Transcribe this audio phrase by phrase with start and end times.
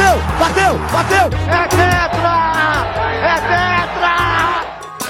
[0.00, 1.26] bateu, bateu, bateu!
[1.48, 2.36] É tetra!
[3.20, 4.16] É tetra!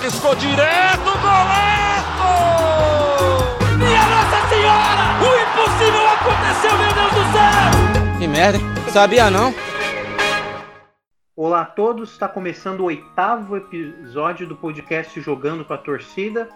[0.07, 2.33] Escou direto, golaço!
[3.77, 5.05] Minha Nossa Senhora!
[5.23, 8.19] O impossível aconteceu, meu Deus do céu!
[8.19, 8.59] Que merda,
[8.91, 9.55] sabia não?
[11.37, 16.49] Olá a todos, está começando o oitavo episódio do podcast Jogando com a Torcida.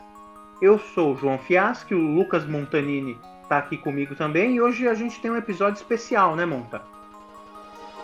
[0.60, 4.94] Eu sou o João Fiaschi, o Lucas Montanini está aqui comigo também e hoje a
[4.94, 6.93] gente tem um episódio especial, né, Monta?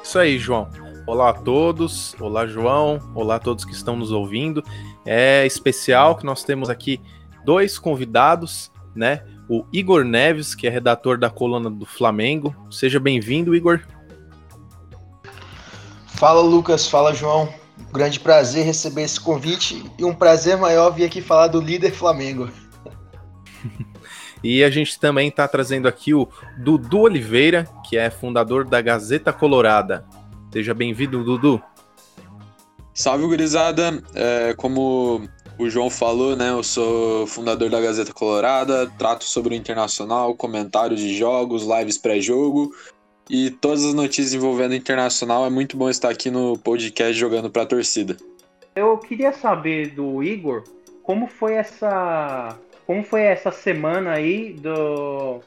[0.02, 0.68] Isso aí, João.
[1.06, 4.62] Olá a todos, olá João, olá a todos que estão nos ouvindo.
[5.04, 7.00] É especial que nós temos aqui
[7.44, 9.24] dois convidados, né?
[9.48, 12.54] O Igor Neves, que é redator da coluna do Flamengo.
[12.70, 13.80] Seja bem-vindo, Igor.
[16.06, 16.86] Fala, Lucas.
[16.86, 17.52] Fala, João.
[17.88, 21.92] Um grande prazer receber esse convite e um prazer maior vir aqui falar do líder
[21.92, 22.48] Flamengo.
[24.42, 29.32] E a gente também está trazendo aqui o Dudu Oliveira, que é fundador da Gazeta
[29.32, 30.04] Colorada.
[30.52, 31.62] Seja bem-vindo, Dudu.
[32.94, 34.02] Salve, gurizada.
[34.14, 36.50] É, como o João falou, né?
[36.50, 42.72] Eu sou fundador da Gazeta Colorada, trato sobre o internacional, comentários de jogos, lives pré-jogo
[43.28, 45.46] e todas as notícias envolvendo o internacional.
[45.46, 48.16] É muito bom estar aqui no podcast jogando para a torcida.
[48.74, 50.64] Eu queria saber do Igor
[51.02, 52.56] como foi essa
[52.90, 55.38] como foi essa semana aí do,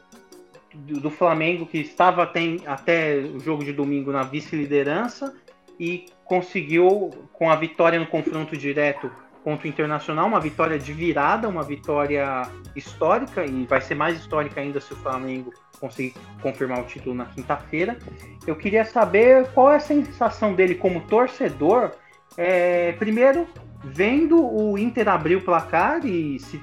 [0.74, 5.36] do, do Flamengo que estava até, até o jogo de domingo na vice-liderança
[5.78, 9.12] e conseguiu, com a vitória no confronto direto
[9.44, 12.44] contra o Internacional, uma vitória de virada, uma vitória
[12.78, 17.26] histórica, e vai ser mais histórica ainda se o Flamengo conseguir confirmar o título na
[17.26, 18.00] quinta-feira.
[18.48, 21.92] Eu queria saber qual é a sensação dele como torcedor.
[22.38, 23.46] É, primeiro,
[23.84, 26.58] vendo o Inter abrir o placar e se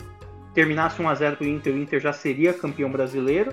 [0.55, 3.53] terminasse 1 a 0 para o Inter, o Inter já seria campeão brasileiro.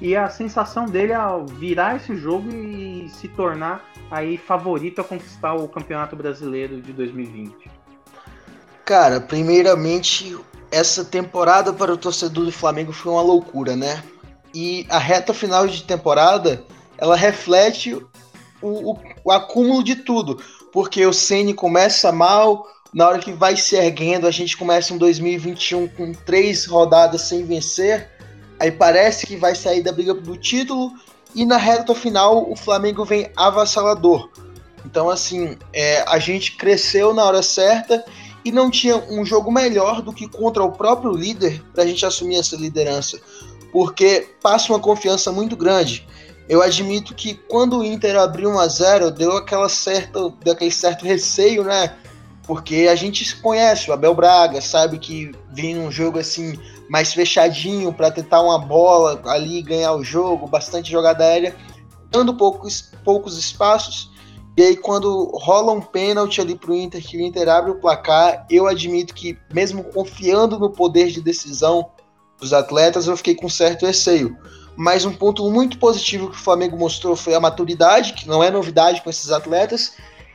[0.00, 5.54] E a sensação dele ao virar esse jogo e se tornar aí favorito a conquistar
[5.54, 7.70] o Campeonato Brasileiro de 2020.
[8.84, 10.36] Cara, primeiramente,
[10.70, 14.02] essa temporada para o torcedor do Flamengo foi uma loucura, né?
[14.52, 16.64] E a reta final de temporada,
[16.98, 23.18] ela reflete o, o, o acúmulo de tudo, porque o Ceni começa mal, na hora
[23.18, 28.08] que vai se erguendo, a gente começa um 2021 com três rodadas sem vencer.
[28.60, 30.92] Aí parece que vai sair da briga do título.
[31.34, 34.30] E na reta final, o Flamengo vem avassalador.
[34.86, 38.04] Então, assim, é, a gente cresceu na hora certa
[38.44, 42.06] e não tinha um jogo melhor do que contra o próprio líder para a gente
[42.06, 43.18] assumir essa liderança.
[43.72, 46.06] Porque passa uma confiança muito grande.
[46.48, 50.70] Eu admito que quando o Inter abriu 1 a 0 deu aquela certa, deu aquele
[50.70, 51.96] certo receio, né?
[52.46, 57.92] Porque a gente conhece o Abel Braga, sabe que vem um jogo assim mais fechadinho
[57.92, 61.56] para tentar uma bola ali ganhar o jogo, bastante jogada aérea,
[62.10, 64.10] dando poucos, poucos espaços.
[64.56, 68.46] E aí quando rola um pênalti ali pro Inter, que o Inter abre o placar,
[68.50, 71.90] eu admito que mesmo confiando no poder de decisão
[72.38, 74.36] dos atletas, eu fiquei com certo receio.
[74.76, 78.50] Mas um ponto muito positivo que o Flamengo mostrou foi a maturidade, que não é
[78.50, 79.92] novidade com esses atletas,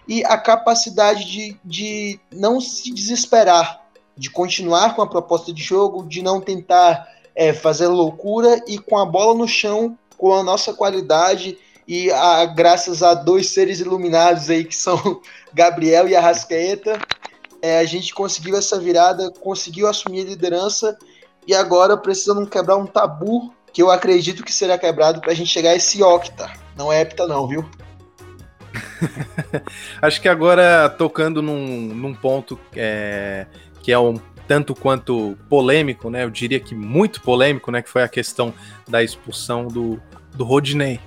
[0.09, 3.79] e a capacidade de, de não se desesperar,
[4.17, 8.97] de continuar com a proposta de jogo, de não tentar é, fazer loucura e com
[8.97, 14.49] a bola no chão, com a nossa qualidade e a, graças a dois seres iluminados
[14.49, 15.21] aí que são
[15.53, 16.99] Gabriel e Arrascaeta,
[17.61, 20.97] é, a gente conseguiu essa virada, conseguiu assumir a liderança
[21.45, 25.51] e agora precisamos quebrar um tabu que eu acredito que será quebrado para a gente
[25.51, 26.51] chegar a esse octa.
[26.75, 27.63] Não é hepta não, viu?
[30.01, 33.45] Acho que agora tocando num, num ponto é,
[33.81, 36.23] que é um tanto quanto polêmico, né?
[36.23, 37.81] Eu diria que muito polêmico, né?
[37.81, 38.53] Que foi a questão
[38.87, 40.01] da expulsão do,
[40.35, 40.99] do Rodney.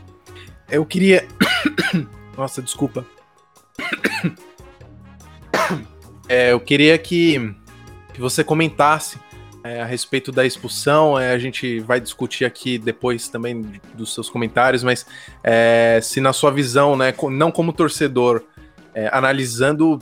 [0.70, 1.26] Eu queria.
[2.36, 3.04] Nossa, desculpa.
[6.28, 7.54] É, eu queria que,
[8.14, 9.18] que você comentasse
[9.64, 11.18] é, a respeito da expulsão.
[11.18, 15.06] É, a gente vai discutir aqui depois também dos seus comentários, mas
[15.42, 18.44] é, se na sua visão, né, não como torcedor,
[18.94, 19.98] é, analisando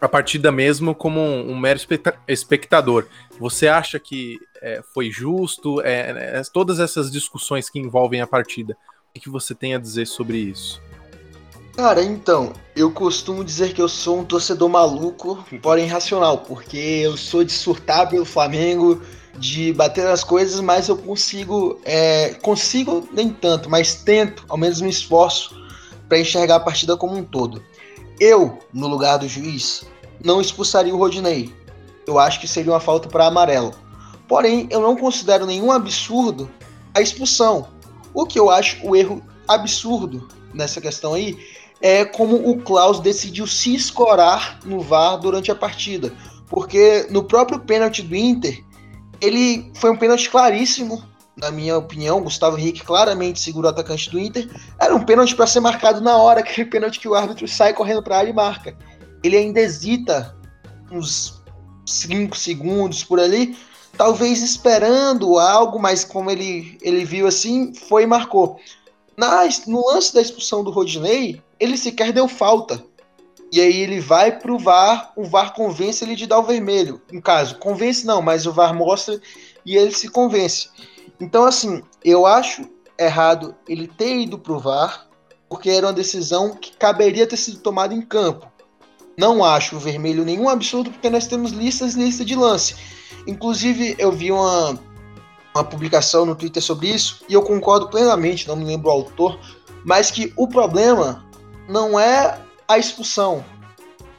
[0.00, 1.78] a partida mesmo como um, um mero
[2.26, 3.06] espectador,
[3.38, 5.80] você acha que é, foi justo?
[5.80, 8.76] É, todas essas discussões que envolvem a partida,
[9.16, 10.82] o que você tem a dizer sobre isso?
[11.76, 17.16] Cara, então, eu costumo dizer que eu sou um torcedor maluco, porém racional, porque eu
[17.16, 19.00] sou de surtar pelo Flamengo,
[19.38, 24.82] de bater nas coisas, mas eu consigo, é, consigo nem tanto, mas tento, ao menos
[24.82, 25.56] me esforço
[26.08, 27.62] para enxergar a partida como um todo.
[28.20, 29.84] Eu, no lugar do juiz,
[30.22, 31.54] não expulsaria o Rodinei.
[32.06, 33.72] Eu acho que seria uma falta para amarelo.
[34.28, 36.50] Porém, eu não considero nenhum absurdo
[36.94, 37.68] a expulsão.
[38.12, 41.38] O que eu acho o erro absurdo nessa questão aí
[41.82, 46.12] é como o Klaus decidiu se escorar no VAR durante a partida.
[46.48, 48.64] Porque no próprio pênalti do Inter,
[49.20, 51.02] ele foi um pênalti claríssimo,
[51.36, 52.22] na minha opinião.
[52.22, 54.48] Gustavo Henrique claramente segurou o atacante do Inter.
[54.80, 58.02] Era um pênalti para ser marcado na hora, aquele pênalti que o árbitro sai correndo
[58.02, 58.76] para a área e marca.
[59.24, 60.36] Ele ainda hesita
[60.90, 61.42] uns
[61.86, 63.56] 5 segundos por ali,
[63.96, 68.60] talvez esperando algo, mas como ele, ele viu assim, foi e marcou.
[69.16, 72.84] Na, no lance da expulsão do Rodinei, ele sequer deu falta.
[73.52, 77.02] E aí ele vai pro VAR, o VAR convence ele de dar o vermelho.
[77.12, 79.20] No caso, convence não, mas o VAR mostra
[79.64, 80.70] e ele se convence.
[81.20, 82.66] Então, assim, eu acho
[82.98, 85.06] errado ele ter ido pro VAR,
[85.50, 88.50] porque era uma decisão que caberia ter sido tomada em campo.
[89.18, 92.74] Não acho o vermelho nenhum absurdo, porque nós temos listas e lista de lance.
[93.26, 94.78] Inclusive, eu vi uma,
[95.54, 99.38] uma publicação no Twitter sobre isso, e eu concordo plenamente, não me lembro o autor,
[99.84, 101.24] mas que o problema
[101.68, 103.44] não é a expulsão,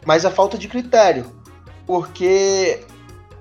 [0.05, 1.25] mas a falta de critério.
[1.85, 2.85] Porque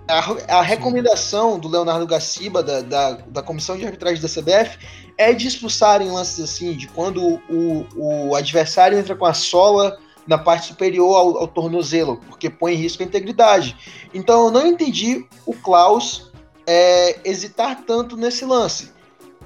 [0.08, 4.78] a, a recomendação do Leonardo Gaciba, da, da, da, comissão de arbitragem da CBF,
[5.16, 10.38] é de expulsarem lances assim, de quando o, o adversário entra com a sola na
[10.38, 13.76] parte superior ao, ao, tornozelo, porque põe em risco a integridade.
[14.14, 16.31] Então eu não entendi o Klaus
[16.66, 18.92] é, hesitar tanto nesse lance.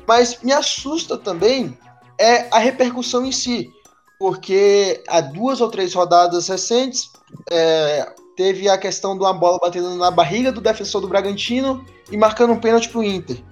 [0.07, 1.77] Mas me assusta também
[2.19, 3.71] é a repercussão em si,
[4.19, 7.11] porque há duas ou três rodadas recentes
[7.51, 12.17] é, teve a questão de uma bola batendo na barriga do defensor do Bragantino e
[12.17, 13.43] marcando um pênalti para o Inter.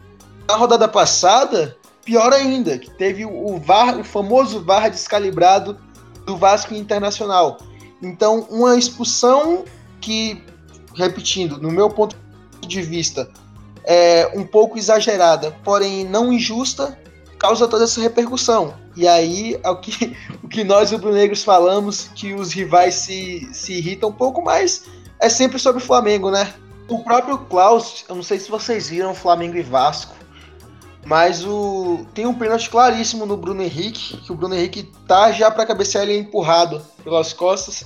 [0.46, 5.78] Na rodada passada, pior ainda, que teve o VAR, o famoso VAR descalibrado
[6.26, 7.58] do Vasco Internacional.
[8.02, 9.64] Então, uma expulsão
[10.00, 10.43] que,
[10.94, 12.16] repetindo, no meu ponto
[12.61, 13.31] de vista,
[13.84, 16.98] é um pouco exagerada, porém não injusta,
[17.38, 18.75] causa toda essa repercussão.
[18.96, 23.75] E aí, é o que, o que nós rubro-negros falamos, que os rivais se, se
[23.75, 24.86] irritam um pouco, mas
[25.20, 26.52] é sempre sobre o Flamengo, né?
[26.88, 30.14] O próprio Klaus, eu não sei se vocês viram Flamengo e Vasco,
[31.04, 35.50] mas o tem um pênalti claríssimo no Bruno Henrique, que o Bruno Henrique tá já
[35.50, 37.84] para cabecear ele é empurrado pelas costas.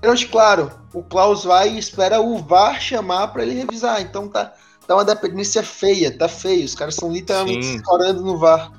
[0.00, 4.00] Pênalti claro, o Klaus vai e espera o VAR chamar para ele revisar.
[4.00, 4.52] Então tá,
[4.90, 6.64] tá uma dependência feia, tá feio.
[6.64, 8.72] Os caras estão literalmente escorando no VAR.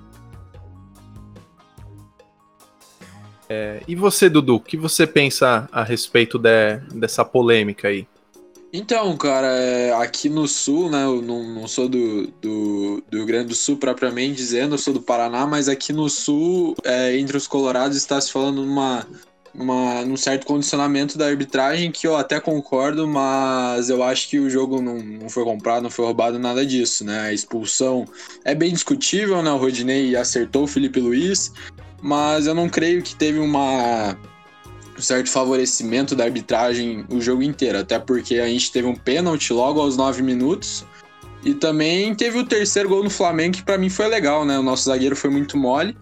[3.48, 8.06] É, e você, Dudu, o que você pensa a respeito de, dessa polêmica aí?
[8.74, 11.04] Então, cara, é, aqui no sul, né?
[11.06, 14.94] Eu não, não sou do, do, do, Rio Grande do Sul propriamente dizendo, eu sou
[14.94, 19.08] do Paraná, mas aqui no sul, é, entre os colorados, está se falando numa,
[19.54, 24.50] uma, num certo condicionamento da arbitragem que eu até concordo, mas eu acho que o
[24.50, 27.22] jogo não, não foi comprado, não foi roubado, nada disso, né?
[27.22, 28.06] A expulsão
[28.46, 29.52] é bem discutível, né?
[29.52, 31.52] O Rodinei acertou o Felipe Luiz,
[32.02, 34.18] mas eu não creio que teve uma
[34.98, 39.52] um certo favorecimento da arbitragem o jogo inteiro, até porque a gente teve um pênalti
[39.52, 40.86] logo aos 9 minutos
[41.44, 44.60] e também teve o terceiro gol no Flamengo que para mim foi legal, né?
[44.60, 45.98] O nosso zagueiro foi muito mole,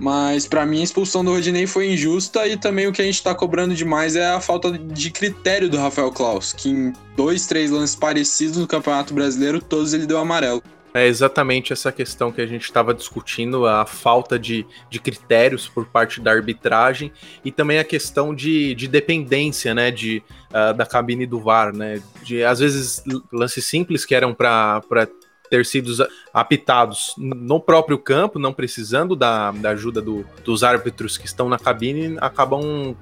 [0.00, 3.22] mas para mim a expulsão do Rodinei foi injusta e também o que a gente
[3.22, 7.70] tá cobrando demais é a falta de critério do Rafael Klaus, que em dois, três
[7.70, 10.62] lances parecidos no Campeonato Brasileiro, todos ele deu amarelo.
[10.92, 15.86] É exatamente essa questão que a gente estava discutindo, a falta de, de critérios por
[15.86, 17.12] parte da arbitragem
[17.44, 21.72] e também a questão de, de dependência né, de, uh, da cabine do VAR.
[21.72, 24.82] Né, de, às vezes, lances simples que eram para
[25.50, 25.92] ter sido
[26.32, 31.58] apitados no próprio campo, não precisando da, da ajuda do, dos árbitros que estão na
[31.58, 32.94] cabine, acabam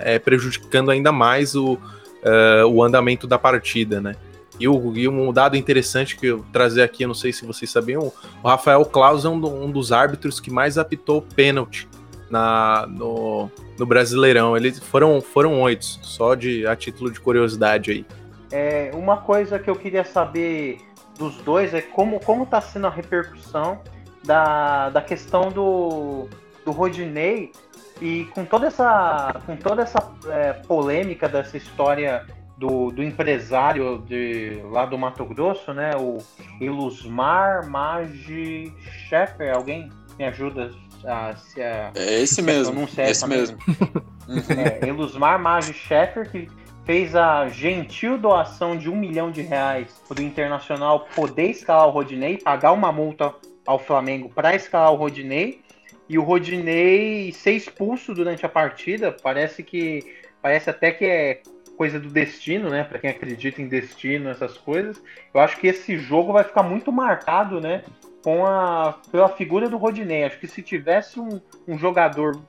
[0.00, 4.16] é, prejudicando ainda mais o, uh, o andamento da partida, né?
[4.58, 7.70] E, o, e, um dado interessante que eu trazer aqui, eu não sei se vocês
[7.70, 8.12] sabiam,
[8.42, 11.86] o Rafael Claus é um, um dos árbitros que mais apitou pênalti
[12.30, 14.56] na, no, no Brasileirão.
[14.56, 18.06] Eles foram, foram oito, só de a título de curiosidade aí.
[18.50, 20.78] É, uma coisa que eu queria saber
[21.18, 23.80] dos dois é como, como tá sendo a repercussão
[24.24, 26.28] da, da questão do,
[26.64, 27.52] do Rodinei
[28.00, 34.60] e com toda essa, com toda essa é, polêmica dessa história do, do empresário de,
[34.70, 35.92] lá do Mato Grosso, né?
[35.96, 36.18] O
[36.60, 38.72] Ilusmar Magi
[39.08, 39.54] Sheffer.
[39.54, 40.70] Alguém me ajuda
[41.04, 42.88] a se a, É esse mesmo.
[42.98, 43.58] Esse mesmo.
[44.82, 46.48] é, Ilusmar Magi Sheffer, que
[46.86, 51.90] fez a gentil doação de um milhão de reais para o Internacional poder escalar o
[51.90, 53.34] Rodinei, pagar uma multa
[53.66, 55.60] ao Flamengo para escalar o Rodinei
[56.08, 59.10] e o Rodinei ser expulso durante a partida.
[59.10, 61.42] Parece que parece até que é
[61.76, 62.84] coisa do destino, né?
[62.84, 65.02] Para quem acredita em destino, essas coisas.
[65.34, 67.82] Eu acho que esse jogo vai ficar muito marcado, né?
[68.22, 70.22] Com a, pela figura do Rodinei.
[70.22, 72.40] Acho que se tivesse um, um jogador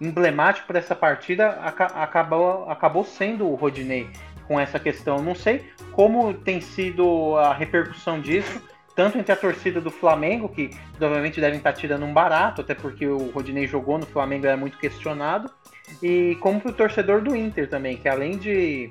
[0.00, 4.08] emblemático para essa partida acabou, acabou sendo o Rodinei
[4.46, 5.22] com essa questão.
[5.22, 8.60] Não sei como tem sido a repercussão disso,
[8.94, 13.06] tanto entre a torcida do Flamengo, que provavelmente devem estar tirando um barato, até porque
[13.06, 15.50] o Rodinei jogou no Flamengo, é muito questionado,
[16.02, 18.90] e como para o torcedor do Inter também, que além de.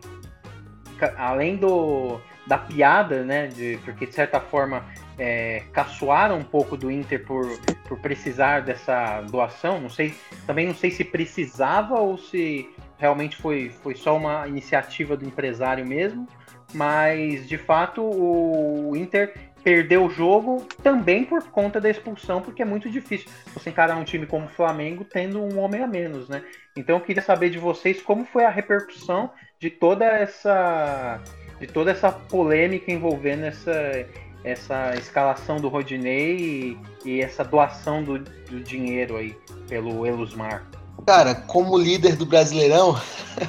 [1.17, 3.47] Além do, da piada, né?
[3.47, 4.85] De, porque de certa forma
[5.17, 7.45] é, caçoaram um pouco do Inter por,
[7.87, 9.79] por precisar dessa doação.
[9.79, 10.13] Não sei,
[10.45, 15.85] também não sei se precisava ou se realmente foi, foi só uma iniciativa do empresário
[15.85, 16.27] mesmo.
[16.73, 22.65] Mas de fato o Inter perdeu o jogo também por conta da expulsão, porque é
[22.65, 26.43] muito difícil você encarar um time como o Flamengo tendo um homem a menos, né?
[26.75, 31.21] Então eu queria saber de vocês como foi a repercussão de toda essa
[31.59, 34.05] de toda essa polêmica envolvendo essa
[34.43, 39.35] essa escalação do Rodinei e, e essa doação do, do, dinheiro aí
[39.67, 40.65] pelo Elusmar?
[41.05, 42.99] Cara, como líder do Brasileirão,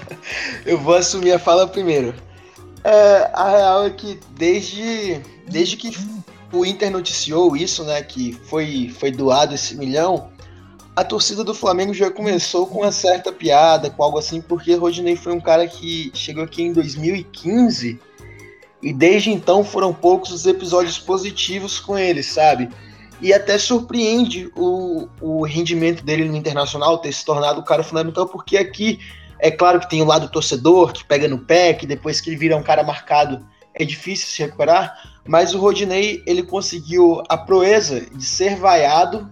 [0.65, 2.15] eu vou assumir a fala primeiro.
[2.83, 5.97] É, a real é que desde, desde que
[6.53, 10.31] o Inter noticiou isso, né, que foi, foi doado esse milhão,
[10.95, 15.17] a torcida do Flamengo já começou com uma certa piada, com algo assim, porque Rodinei
[15.17, 17.99] foi um cara que chegou aqui em 2015
[18.85, 22.69] e desde então foram poucos os episódios positivos com ele, sabe?
[23.21, 28.29] E até surpreende o, o rendimento dele no Internacional ter se tornado o cara fundamental,
[28.29, 28.99] porque aqui
[29.39, 32.37] é claro que tem o lado torcedor, que pega no pé, que depois que ele
[32.37, 34.95] vira um cara marcado é difícil se recuperar,
[35.27, 39.31] mas o Rodinei ele conseguiu a proeza de ser vaiado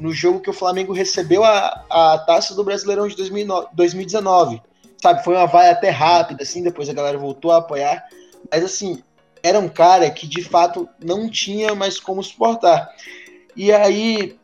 [0.00, 4.60] no jogo que o Flamengo recebeu a, a taça do Brasileirão de 2019.
[5.00, 8.04] Sabe, foi uma vaia até rápida, assim, depois a galera voltou a apoiar.
[8.50, 9.02] Mas assim,
[9.42, 12.90] era um cara que de fato não tinha mais como suportar.
[13.56, 14.38] E aí,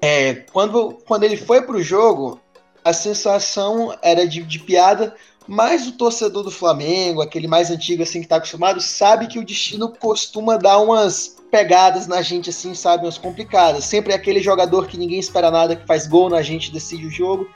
[0.00, 2.40] é, quando, quando ele foi pro jogo,
[2.84, 5.14] a sensação era de, de piada,
[5.46, 9.44] mas o torcedor do Flamengo, aquele mais antigo assim que tá acostumado, sabe que o
[9.44, 13.84] destino costuma dar umas pegadas na gente assim, sabe, umas complicadas.
[13.84, 17.10] Sempre é aquele jogador que ninguém espera nada, que faz gol na gente, decide o
[17.10, 17.48] jogo.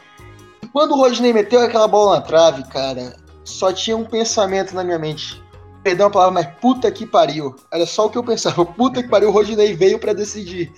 [0.62, 4.84] E quando o Rodney meteu aquela bola na trave, cara, só tinha um pensamento na
[4.84, 5.42] minha mente
[5.88, 7.56] perdão a palavra, mas puta que pariu.
[7.72, 8.62] Era só o que eu pensava.
[8.76, 10.70] Puta que pariu, o Rodinei veio para decidir.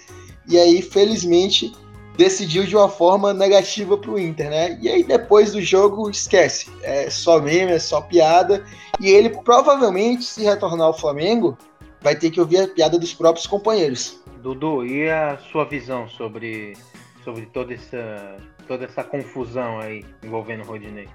[0.46, 1.72] E aí, felizmente,
[2.16, 4.78] decidiu de uma forma negativa pro Inter, né?
[4.80, 6.70] E aí, depois do jogo, esquece.
[6.82, 8.64] É só meme, é só piada.
[9.00, 11.58] E ele, provavelmente, se retornar ao Flamengo,
[12.00, 14.20] vai ter que ouvir a piada dos próprios companheiros.
[14.40, 16.76] Dudu, e a sua visão sobre,
[17.24, 18.36] sobre toda, essa,
[18.68, 21.08] toda essa confusão aí envolvendo o Rodinei?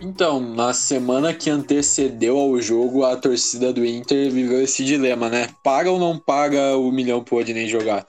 [0.00, 5.48] Então, na semana que antecedeu ao jogo, a torcida do Inter viveu esse dilema, né?
[5.62, 8.04] Paga ou não paga o milhão pro Odinei jogar?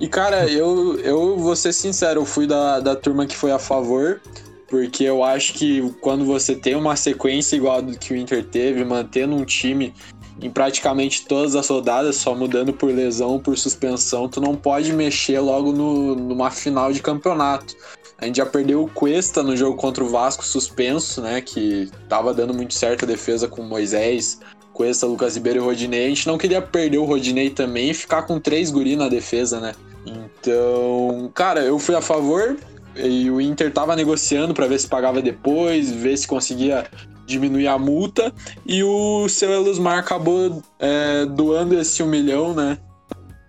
[0.00, 3.58] E, cara, eu, eu vou ser sincero, eu fui da, da turma que foi a
[3.58, 4.20] favor,
[4.68, 8.84] porque eu acho que quando você tem uma sequência igual a que o Inter teve,
[8.84, 9.94] mantendo um time
[10.40, 15.38] em praticamente todas as rodadas, só mudando por lesão, por suspensão, tu não pode mexer
[15.40, 17.76] logo no, numa final de campeonato.
[18.22, 21.40] A gente já perdeu o Cuesta no jogo contra o Vasco suspenso, né?
[21.40, 24.38] Que tava dando muito certo a defesa com Moisés,
[24.72, 26.06] Cuesta, Lucas Ribeiro e Rodinei.
[26.06, 29.58] A gente não queria perder o Rodinei também e ficar com três guri na defesa,
[29.58, 29.74] né?
[30.06, 32.56] Então, cara, eu fui a favor
[32.94, 36.86] e o Inter tava negociando para ver se pagava depois, ver se conseguia
[37.26, 38.32] diminuir a multa
[38.64, 42.78] e o seu Elusmar acabou é, doando esse um milhão, né?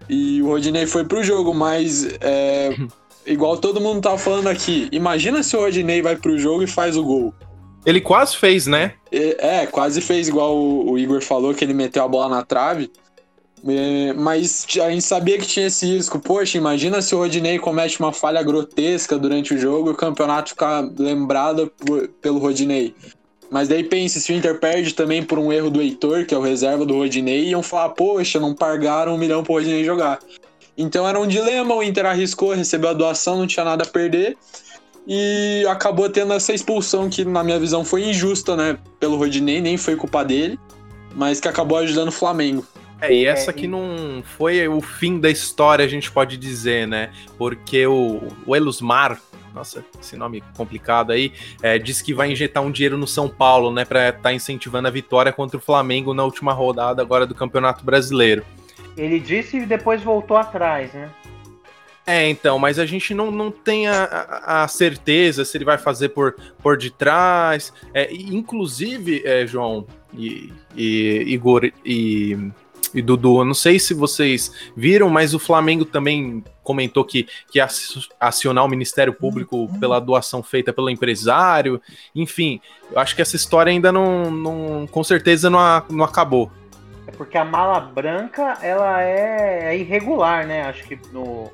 [0.09, 2.75] E o Rodinei foi pro jogo, mas é,
[3.25, 6.97] igual todo mundo tá falando aqui, imagina se o Rodinei vai pro jogo e faz
[6.97, 7.33] o gol.
[7.85, 8.93] Ele quase fez, né?
[9.11, 12.43] É, é quase fez, igual o, o, Igor falou, que ele meteu a bola na
[12.43, 12.89] trave.
[13.65, 16.19] É, mas a gente sabia que tinha esse risco.
[16.19, 20.49] Poxa, imagina se o Rodinei comete uma falha grotesca durante o jogo e o campeonato
[20.49, 22.95] ficar lembrado por, pelo Rodinei.
[23.49, 26.37] Mas daí pense, se o Inter perde também por um erro do Heitor, que é
[26.37, 30.19] o reserva do Rodinei, iam falar, poxa, não pagaram um milhão pro Rodinei jogar.
[30.77, 34.37] Então era um dilema, o Inter arriscou, recebeu a doação, não tinha nada a perder.
[35.05, 38.77] E acabou tendo essa expulsão que, na minha visão, foi injusta, né?
[38.99, 40.57] Pelo Rodinei, nem foi culpa dele,
[41.13, 42.65] mas que acabou ajudando o Flamengo.
[43.01, 47.11] É, e essa que não foi o fim da história, a gente pode dizer, né?
[47.37, 49.19] Porque o, o Elusmar,
[49.53, 53.73] nossa, esse nome complicado aí, é, diz que vai injetar um dinheiro no São Paulo,
[53.73, 53.83] né?
[53.83, 57.83] Pra estar tá incentivando a vitória contra o Flamengo na última rodada agora do Campeonato
[57.83, 58.45] Brasileiro.
[58.97, 61.09] Ele disse e depois voltou atrás, né?
[62.05, 66.09] É, então, mas a gente não, não tem a, a, certeza se ele vai fazer
[66.09, 67.71] por, por detrás.
[67.93, 72.51] É, inclusive, é, João e, e Igor e
[72.93, 77.57] e Dudu, eu não sei se vocês viram, mas o Flamengo também comentou que, que
[77.57, 77.67] ia
[78.19, 81.81] acionar o Ministério Público pela doação feita pelo empresário.
[82.15, 86.51] Enfim, eu acho que essa história ainda não, não com certeza não, a, não acabou.
[87.07, 90.63] É porque a mala branca ela é, é irregular, né?
[90.63, 91.51] Acho que no,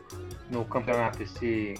[0.50, 1.76] no campeonato esse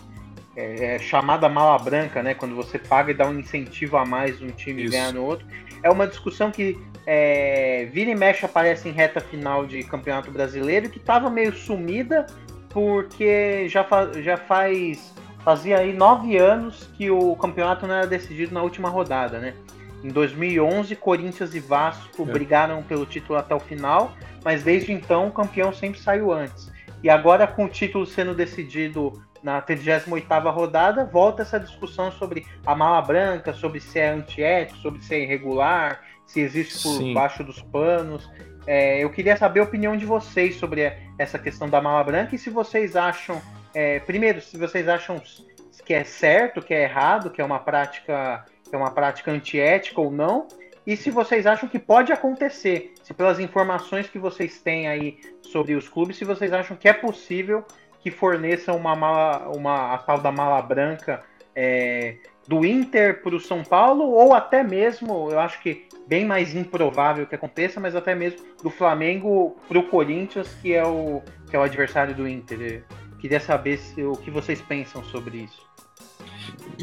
[0.56, 2.34] é, é, chamada mala branca, né?
[2.34, 4.92] Quando você paga e dá um incentivo a mais um time Isso.
[4.92, 5.46] ganhar no outro.
[5.84, 10.90] É uma discussão que é, vira e mexe aparece em reta final de campeonato brasileiro
[10.90, 12.26] que estava meio sumida
[12.70, 18.54] porque já, fa já faz fazia aí nove anos que o campeonato não era decidido
[18.54, 19.54] na última rodada, né?
[20.04, 22.32] Em 2011, Corinthians e Vasco é.
[22.32, 26.72] brigaram pelo título até o final, mas desde então o campeão sempre saiu antes.
[27.04, 32.76] E agora, com o título sendo decidido na 38ª rodada, volta essa discussão sobre a
[32.76, 37.14] mala branca, sobre se é antiético, sobre se é irregular, se existe por Sim.
[37.14, 38.30] baixo dos panos.
[38.68, 42.38] É, eu queria saber a opinião de vocês sobre essa questão da mala branca e
[42.38, 43.42] se vocês acham,
[43.74, 45.22] é, primeiro, se vocês acham
[45.86, 48.46] que é certo, que é errado, que é uma prática,
[48.76, 50.48] é uma prática antiética ou não,
[50.86, 55.76] e se vocês acham que pode acontecer, se pelas informações que vocês têm aí sobre
[55.76, 57.64] os clubes, se vocês acham que é possível
[58.00, 61.22] que forneçam uma mala, uma a tal da mala branca
[61.56, 62.16] é,
[62.48, 67.28] do Inter para o São Paulo, ou até mesmo, eu acho que bem mais improvável
[67.28, 71.60] que aconteça, mas até mesmo do Flamengo para o Corinthians, que é o, que é
[71.60, 72.84] o adversário do Inter.
[73.12, 75.70] Eu queria saber se, o que vocês pensam sobre isso.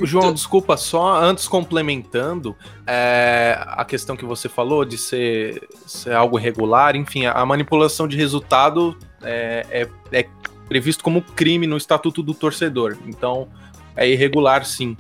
[0.05, 2.55] João, então- desculpa, só antes complementando
[2.87, 8.07] é, a questão que você falou de ser, ser algo irregular, enfim, a, a manipulação
[8.07, 10.29] de resultado é, é, é
[10.69, 12.97] previsto como crime no Estatuto do Torcedor.
[13.07, 13.49] Então,
[13.95, 14.97] é irregular, sim.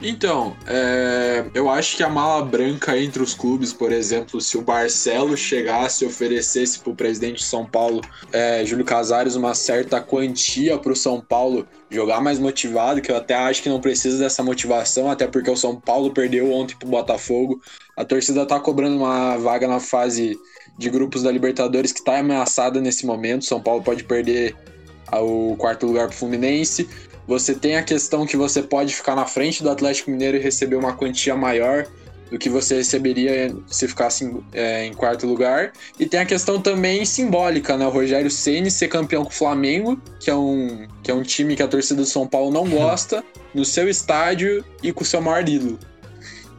[0.00, 4.62] Então, é, eu acho que a mala branca entre os clubes, por exemplo, se o
[4.62, 9.98] Barcelos chegasse e oferecesse para o presidente de São Paulo, é, Júlio Casares, uma certa
[10.00, 14.18] quantia para o São Paulo jogar mais motivado, que eu até acho que não precisa
[14.18, 17.58] dessa motivação, até porque o São Paulo perdeu ontem para o Botafogo.
[17.96, 20.38] A torcida está cobrando uma vaga na fase
[20.76, 23.46] de grupos da Libertadores que está ameaçada nesse momento.
[23.46, 24.54] São Paulo pode perder
[25.10, 26.86] o quarto lugar para o Fluminense.
[27.26, 30.76] Você tem a questão que você pode ficar na frente do Atlético Mineiro e receber
[30.76, 31.86] uma quantia maior
[32.30, 35.72] do que você receberia se ficasse é, em quarto lugar.
[35.98, 37.86] E tem a questão também simbólica, né?
[37.86, 41.54] O Rogério Ceni ser campeão com o Flamengo, que é um, que é um time
[41.56, 45.20] que a torcida do São Paulo não gosta, no seu estádio e com o seu
[45.20, 45.78] maior ídolo.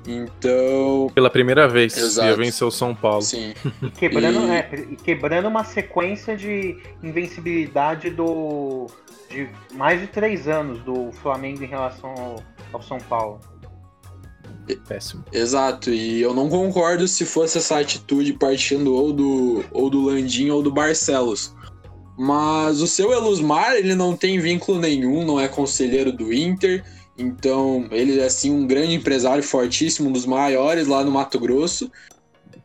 [0.08, 1.12] Então.
[1.14, 2.30] Pela primeira vez, Exato.
[2.30, 3.22] ia vencer o São Paulo.
[3.22, 3.54] Sim.
[3.82, 4.52] E quebrando, e...
[4.52, 8.88] É, e quebrando uma sequência de invencibilidade do.
[9.30, 13.40] De mais de três anos do Flamengo em relação ao, ao São Paulo.
[14.88, 15.24] Péssimo.
[15.32, 20.50] Exato, e eu não concordo se fosse essa atitude partindo ou do, ou do Landim
[20.50, 21.56] ou do Barcelos.
[22.18, 26.84] Mas o seu Elusmar, ele não tem vínculo nenhum, não é conselheiro do Inter,
[27.18, 31.92] então, ele é assim um grande empresário fortíssimo, um dos maiores lá no Mato Grosso.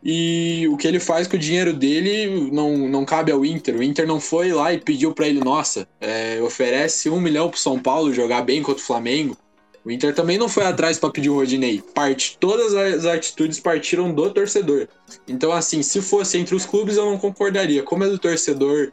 [0.05, 3.77] E o que ele faz com o dinheiro dele não, não cabe ao Inter.
[3.77, 7.59] O Inter não foi lá e pediu para ele, nossa, é, oferece um milhão pro
[7.59, 9.37] São Paulo jogar bem contra o Flamengo.
[9.85, 11.83] O Inter também não foi atrás para pedir o Rodinei.
[11.95, 14.89] Parte, todas as atitudes partiram do torcedor.
[15.27, 17.83] Então, assim, se fosse entre os clubes, eu não concordaria.
[17.83, 18.93] Como é do torcedor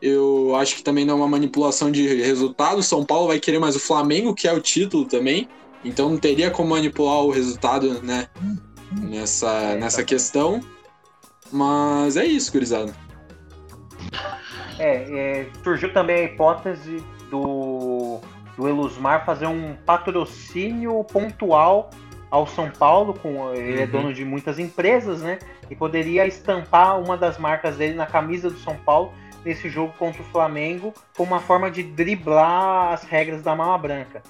[0.00, 2.82] eu acho que também não é uma manipulação de resultado.
[2.82, 5.48] São Paulo vai querer mais o Flamengo, que é o título também.
[5.84, 8.28] Então não teria como manipular o resultado, né?
[8.92, 10.60] Nessa, nessa questão.
[11.52, 12.94] Mas é isso, gurizada.
[14.78, 18.20] É, é, surgiu também a hipótese do,
[18.56, 21.90] do Elusmar fazer um patrocínio pontual
[22.30, 23.90] ao São Paulo, com ele é uhum.
[23.90, 25.38] dono de muitas empresas, né?
[25.70, 29.12] E poderia estampar uma das marcas dele na camisa do São Paulo
[29.44, 34.22] nesse jogo contra o Flamengo como uma forma de driblar as regras da mala branca.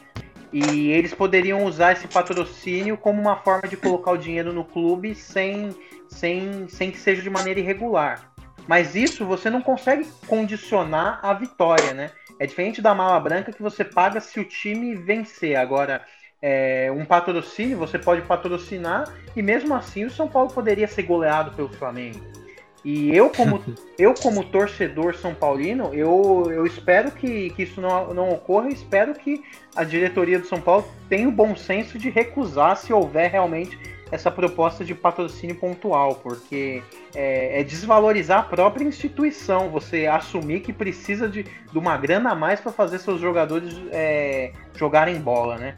[0.52, 5.14] E eles poderiam usar esse patrocínio como uma forma de colocar o dinheiro no clube
[5.14, 5.74] sem,
[6.08, 8.32] sem, sem que seja de maneira irregular.
[8.66, 12.10] Mas isso você não consegue condicionar a vitória, né?
[12.38, 15.56] É diferente da mala branca que você paga se o time vencer.
[15.56, 16.04] Agora,
[16.42, 21.52] é, um patrocínio você pode patrocinar e mesmo assim o São Paulo poderia ser goleado
[21.52, 22.45] pelo Flamengo.
[22.86, 23.60] E eu, como,
[23.98, 28.68] eu, como torcedor são paulino, eu, eu espero que, que isso não, não ocorra.
[28.68, 29.42] espero que
[29.74, 33.76] a diretoria do São Paulo tenha o bom senso de recusar se houver realmente
[34.12, 36.80] essa proposta de patrocínio pontual, porque
[37.12, 42.34] é, é, desvalorizar a própria instituição, você assumir que precisa de, de uma grana a
[42.36, 45.74] mais para fazer seus jogadores é, jogarem bola, né?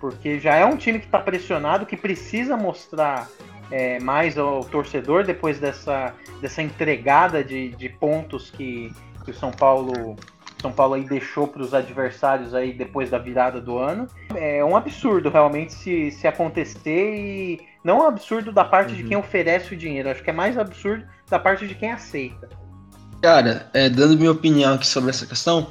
[0.00, 3.28] Porque já é um time que está pressionado, que precisa mostrar
[3.70, 8.92] é, mais ao torcedor depois dessa, dessa entregada de, de pontos que,
[9.24, 10.16] que o São Paulo
[10.60, 14.08] são Paulo aí deixou para os adversários aí depois da virada do ano.
[14.34, 18.96] É um absurdo realmente se, se acontecer e não é um absurdo da parte uhum.
[18.96, 22.48] de quem oferece o dinheiro, acho que é mais absurdo da parte de quem aceita.
[23.22, 25.68] Cara, é, dando minha opinião aqui sobre essa questão,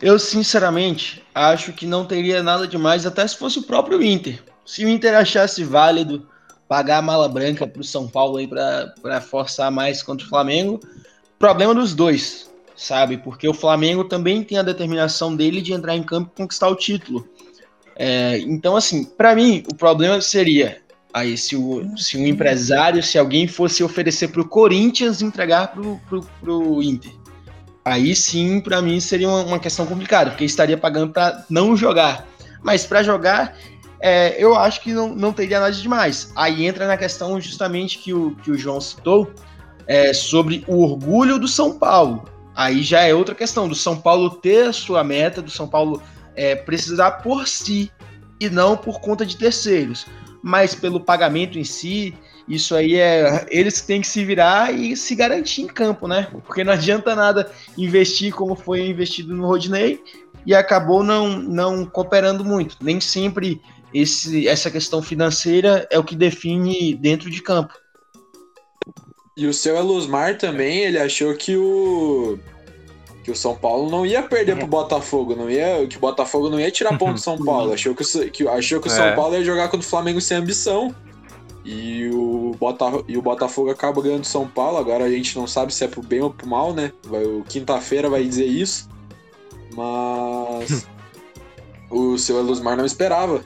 [0.00, 4.42] eu sinceramente acho que não teria nada demais até se fosse o próprio Inter.
[4.64, 6.28] Se o Inter achasse válido
[6.70, 10.78] pagar a mala branca para o São Paulo aí para forçar mais contra o Flamengo,
[11.36, 12.48] problema dos dois
[12.80, 13.18] sabe?
[13.18, 16.74] Porque o Flamengo também tem a determinação dele de entrar em campo e conquistar o
[16.74, 17.28] título.
[17.94, 20.78] É, então, assim, para mim, o problema seria
[21.12, 26.52] aí se o, se um empresário, se alguém fosse oferecer para o Corinthians entregar para
[26.54, 27.12] o Inter.
[27.84, 32.26] Aí sim, para mim, seria uma, uma, questão complicada, porque estaria pagando para não jogar.
[32.62, 33.56] Mas para jogar,
[34.00, 36.32] é, eu acho que não, não teria nada demais.
[36.34, 39.32] Aí entra na questão justamente que o, que o João citou,
[39.86, 42.24] é, sobre o orgulho do São Paulo.
[42.54, 46.02] Aí já é outra questão do São Paulo ter a sua meta, do São Paulo
[46.34, 47.90] é, precisar por si
[48.38, 50.06] e não por conta de terceiros.
[50.42, 52.14] Mas pelo pagamento em si,
[52.48, 56.28] isso aí é eles têm que se virar e se garantir em campo, né?
[56.46, 60.00] Porque não adianta nada investir como foi investido no Rodney
[60.46, 62.76] e acabou não, não cooperando muito.
[62.80, 63.60] Nem sempre
[63.92, 67.74] esse, essa questão financeira é o que define dentro de campo.
[69.36, 72.38] E o seu Elusmar também, ele achou que o
[73.22, 76.58] que o São Paulo não ia perder pro Botafogo, não ia, que o Botafogo não
[76.58, 77.72] ia tirar ponto do São Paulo.
[77.74, 79.14] Achou que, que achou que o São é.
[79.14, 80.94] Paulo ia jogar contra o Flamengo sem ambição.
[81.64, 84.78] E o, Bota, e o Botafogo acaba ganhando o São Paulo.
[84.78, 86.92] Agora a gente não sabe se é pro bem ou pro mal, né?
[87.04, 88.88] Vai, o quinta-feira vai dizer isso.
[89.74, 90.86] Mas
[91.90, 93.44] o seu Elusmar não esperava.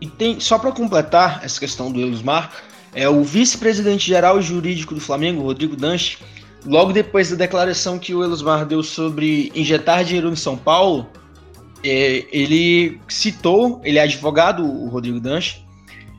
[0.00, 2.52] E tem, só para completar essa questão do Elusmar,
[2.94, 6.18] é o vice-presidente geral jurídico do Flamengo, Rodrigo Danche,
[6.64, 11.06] logo depois da declaração que o Elusmar deu sobre injetar dinheiro em São Paulo,
[11.84, 15.62] é, ele citou, ele é advogado, o Rodrigo Danche,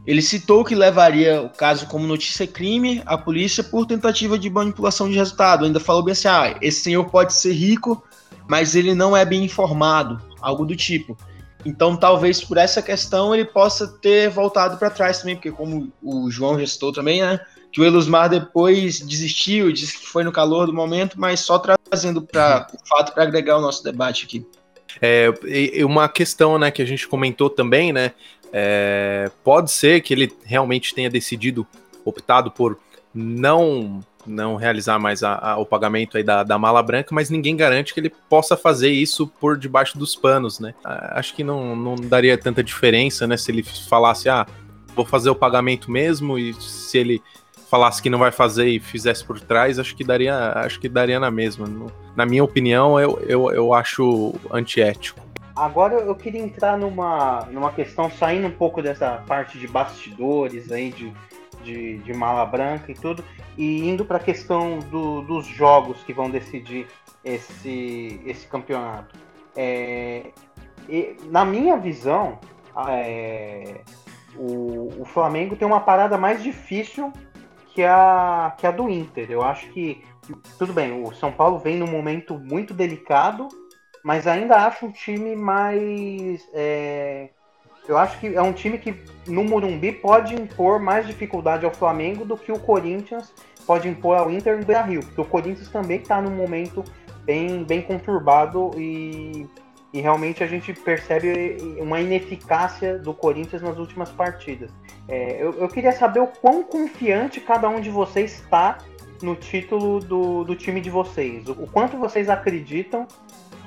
[0.05, 5.07] ele citou que levaria o caso como notícia crime à polícia por tentativa de manipulação
[5.07, 5.63] de resultado.
[5.63, 8.03] Ainda falou bem assim: ah, esse senhor pode ser rico,
[8.47, 11.15] mas ele não é bem informado, algo do tipo.
[11.65, 16.29] Então, talvez por essa questão ele possa ter voltado para trás também, porque como o
[16.29, 17.39] João já citou também, né?
[17.71, 22.21] Que o Elusmar depois desistiu, disse que foi no calor do momento, mas só trazendo
[22.21, 24.45] para o fato para agregar o nosso debate aqui.
[25.01, 25.29] É,
[25.85, 28.11] uma questão, né, que a gente comentou também, né?
[28.51, 31.65] É, pode ser que ele realmente tenha decidido,
[32.03, 32.77] optado por
[33.13, 37.55] não não realizar mais a, a, o pagamento aí da, da mala branca, mas ninguém
[37.55, 40.73] garante que ele possa fazer isso por debaixo dos panos, né?
[40.83, 43.37] Acho que não, não daria tanta diferença, né?
[43.37, 44.45] Se ele falasse, ah,
[44.95, 47.21] vou fazer o pagamento mesmo, e se ele
[47.69, 51.19] falasse que não vai fazer e fizesse por trás, acho que daria, acho que daria
[51.19, 51.67] na mesma.
[52.15, 55.21] Na minha opinião, eu, eu, eu acho antiético.
[55.55, 60.91] Agora eu queria entrar numa, numa questão, saindo um pouco dessa parte de bastidores aí,
[60.91, 61.13] de
[61.63, 63.23] de, de mala branca e tudo,
[63.57, 66.87] e indo para a questão do, dos jogos que vão decidir
[67.23, 69.17] esse, esse campeonato.
[69.55, 70.31] É,
[70.87, 72.39] e, na minha visão,
[72.89, 73.81] é,
[74.35, 77.11] o, o Flamengo tem uma parada mais difícil
[77.73, 79.29] que a, que a do Inter.
[79.29, 80.03] Eu acho que,
[80.57, 83.47] tudo bem, o São Paulo vem num momento muito delicado,
[84.03, 86.41] mas ainda acho um time mais.
[86.53, 87.29] É,
[87.87, 88.95] eu acho que é um time que
[89.27, 93.33] no Morumbi pode impor mais dificuldade ao Flamengo do que o Corinthians
[93.65, 96.83] pode impor ao Inter no porque o Corinthians também está num momento
[97.23, 99.47] bem, bem conturbado e,
[99.93, 104.71] e realmente a gente percebe uma ineficácia do Corinthians nas últimas partidas.
[105.07, 108.77] É, eu, eu, queria saber o quão confiante cada um de vocês está
[109.21, 113.07] no título do, do time de vocês, o, o quanto vocês acreditam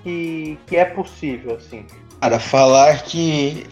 [0.03, 1.87] que, que é possível, assim.
[2.21, 3.67] Cara, falar que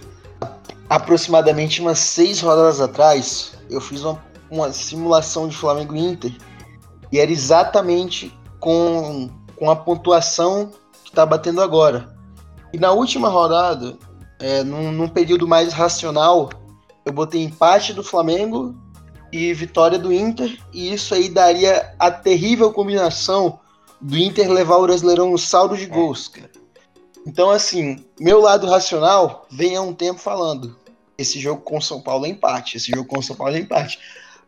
[0.92, 6.36] aproximadamente umas seis rodadas atrás, eu fiz uma, uma simulação de Flamengo Inter
[7.10, 10.70] e era exatamente com, com a pontuação
[11.02, 12.14] que está batendo agora.
[12.74, 13.96] E na última rodada,
[14.38, 16.50] é, num, num período mais racional,
[17.06, 18.74] eu botei empate do Flamengo
[19.32, 23.58] e vitória do Inter, e isso aí daria a terrível combinação
[23.98, 26.50] do Inter levar o Brasileirão no saldo de gols, cara.
[27.26, 30.81] Então, assim, meu lado racional vem há um tempo falando.
[31.16, 32.76] Esse jogo com São Paulo é empate.
[32.76, 33.98] Esse jogo com São Paulo é empate.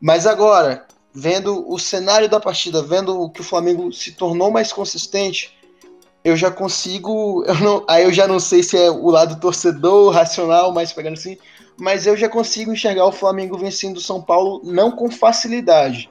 [0.00, 5.56] Mas agora, vendo o cenário da partida, vendo que o Flamengo se tornou mais consistente,
[6.24, 7.44] eu já consigo.
[7.46, 11.14] Eu não, aí eu já não sei se é o lado torcedor, racional, mais pegando
[11.14, 11.36] assim,
[11.76, 16.08] mas eu já consigo enxergar o Flamengo vencendo o São Paulo não com facilidade,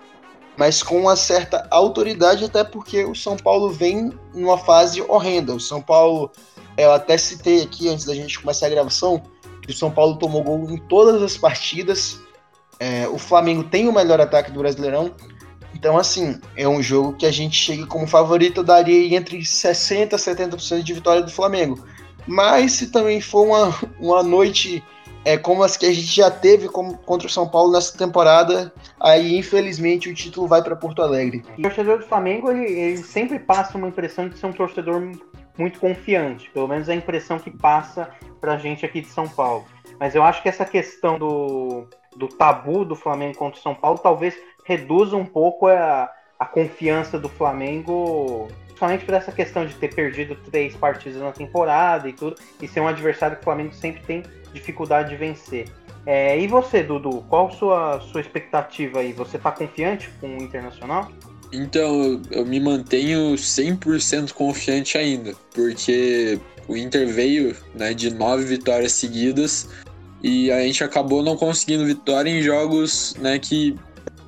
[0.57, 5.55] mas com uma certa autoridade, até porque o São Paulo vem numa fase horrenda.
[5.55, 6.31] O São Paulo,
[6.77, 9.23] eu até citei aqui antes da gente começar a gravação,
[9.63, 12.19] que o São Paulo tomou gol em todas as partidas.
[12.80, 15.13] É, o Flamengo tem o melhor ataque do Brasileirão,
[15.84, 20.13] então, assim, é um jogo que a gente chega como favorito, eu daria entre 60%
[20.13, 21.80] a 70% de vitória do Flamengo.
[22.26, 24.84] Mas se também for uma, uma noite
[25.26, 28.73] é, como as que a gente já teve como, contra o São Paulo nessa temporada,
[28.99, 31.43] aí infelizmente o título vai para Porto Alegre.
[31.58, 35.02] O torcedor do Flamengo, ele, ele sempre passa uma impressão de ser um torcedor
[35.57, 38.09] muito confiante, pelo menos é a impressão que passa
[38.41, 39.65] pra gente aqui de São Paulo.
[39.99, 43.99] Mas eu acho que essa questão do, do tabu do Flamengo contra o São Paulo
[43.99, 44.35] talvez
[44.65, 50.35] reduz um pouco a, a confiança do Flamengo, principalmente por essa questão de ter perdido
[50.35, 54.23] três partidas na temporada e tudo, e ser um adversário que o Flamengo sempre tem
[54.51, 55.67] dificuldade de vencer.
[56.05, 59.13] É, e você, Dudu, qual a sua, sua expectativa aí?
[59.13, 61.09] Você está confiante com o Internacional?
[61.53, 68.93] Então, eu me mantenho 100% confiante ainda, porque o Inter veio né, de nove vitórias
[68.93, 69.69] seguidas
[70.23, 73.77] e a gente acabou não conseguindo vitória em jogos né, que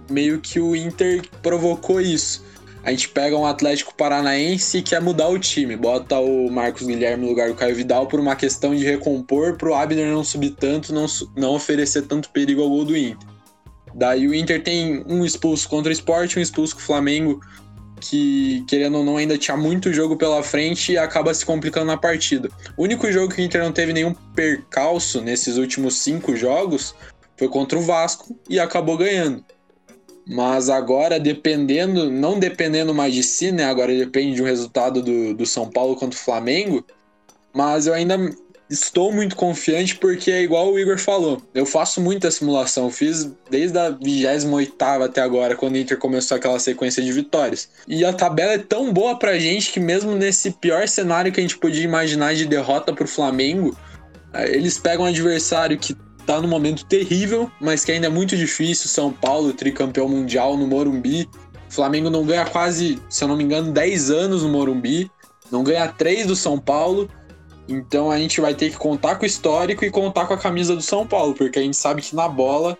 [0.08, 2.46] meio que o Inter provocou isso.
[2.84, 7.24] A gente pega um Atlético Paranaense e quer mudar o time, bota o Marcos Guilherme
[7.24, 10.52] no lugar do Caio Vidal por uma questão de recompor para o Abner não subir
[10.52, 13.35] tanto, não, não oferecer tanto perigo ao gol do Inter.
[13.96, 17.40] Daí o Inter tem um expulso contra o Sport, um expulso com o Flamengo,
[18.02, 21.96] que querendo ou não ainda tinha muito jogo pela frente e acaba se complicando na
[21.96, 22.50] partida.
[22.76, 26.94] O único jogo que o Inter não teve nenhum percalço nesses últimos cinco jogos
[27.38, 29.44] foi contra o Vasco e acabou ganhando.
[30.28, 33.64] Mas agora, dependendo, não dependendo mais de si, né?
[33.64, 36.84] Agora depende de um resultado do, do São Paulo contra o Flamengo.
[37.54, 38.18] Mas eu ainda
[38.70, 41.42] estou muito confiante porque é igual o Igor falou.
[41.54, 42.90] Eu faço muita simulação.
[42.90, 47.70] Fiz desde a 28 até agora, quando o Inter começou aquela sequência de vitórias.
[47.88, 51.44] E a tabela é tão boa pra gente que, mesmo nesse pior cenário que a
[51.44, 53.78] gente podia imaginar de derrota pro Flamengo,
[54.34, 58.36] eh, eles pegam um adversário que tá num momento terrível, mas que ainda é muito
[58.36, 58.90] difícil.
[58.90, 61.30] São Paulo, tricampeão mundial no Morumbi.
[61.70, 65.12] Flamengo não ganha quase, se eu não me engano, 10 anos no Morumbi.
[65.52, 67.10] Não ganha 3 do São Paulo.
[67.68, 70.76] Então a gente vai ter que contar com o histórico e contar com a camisa
[70.76, 72.78] do São Paulo, porque a gente sabe que na bola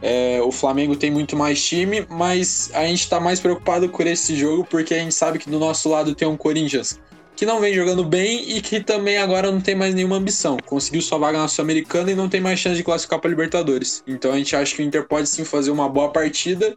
[0.00, 4.34] é, o Flamengo tem muito mais time, mas a gente tá mais preocupado com esse
[4.34, 6.98] jogo porque a gente sabe que do nosso lado tem um Corinthians
[7.34, 10.56] que não vem jogando bem e que também agora não tem mais nenhuma ambição.
[10.64, 14.02] Conseguiu sua vaga na Sul-Americana e não tem mais chance de classificar para Libertadores.
[14.06, 16.74] Então a gente acha que o Inter pode sim fazer uma boa partida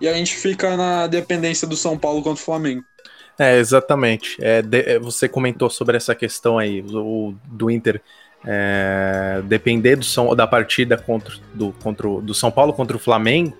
[0.00, 2.84] e a gente fica na dependência do São Paulo contra o Flamengo.
[3.38, 4.36] É, exatamente.
[4.40, 8.00] É, de, é, você comentou sobre essa questão aí o, do Inter
[8.46, 13.56] é, depender do, da partida contra, do, contra o, do São Paulo contra o Flamengo.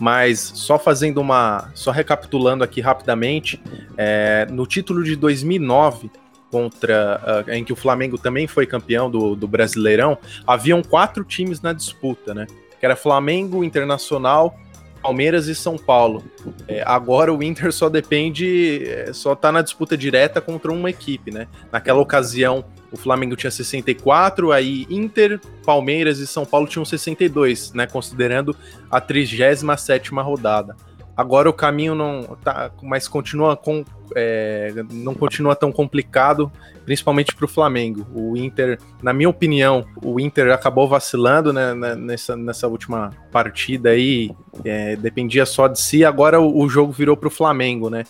[0.00, 1.70] Mas só fazendo uma.
[1.74, 3.62] Só recapitulando aqui rapidamente,
[3.96, 6.10] é, no título de 2009,
[6.50, 11.60] contra uh, em que o Flamengo também foi campeão do, do Brasileirão, haviam quatro times
[11.60, 12.46] na disputa, né?
[12.80, 14.58] Que era Flamengo, Internacional,
[15.02, 16.22] Palmeiras e São Paulo.
[16.68, 21.30] É, agora o Inter só depende, é, só tá na disputa direta contra uma equipe,
[21.30, 21.48] né?
[21.70, 27.86] Naquela ocasião o Flamengo tinha 64, aí Inter, Palmeiras e São Paulo tinham 62, né?
[27.86, 28.54] Considerando
[28.90, 30.76] a 37 rodada.
[31.16, 33.84] Agora o caminho não tá, mas continua com,
[34.16, 36.50] é, não continua tão complicado,
[36.86, 38.06] principalmente para o Flamengo.
[38.14, 43.90] O Inter, na minha opinião, o Inter acabou vacilando né, né nessa, nessa última partida
[43.90, 44.30] aí,
[44.64, 46.02] é, dependia só de si.
[46.02, 48.04] Agora o, o jogo virou para o Flamengo, né?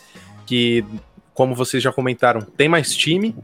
[0.47, 0.85] Que,
[1.35, 3.35] como vocês já comentaram, tem mais time,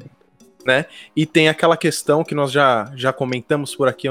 [0.65, 0.87] né?
[1.17, 4.07] E tem aquela questão que nós já, já comentamos por aqui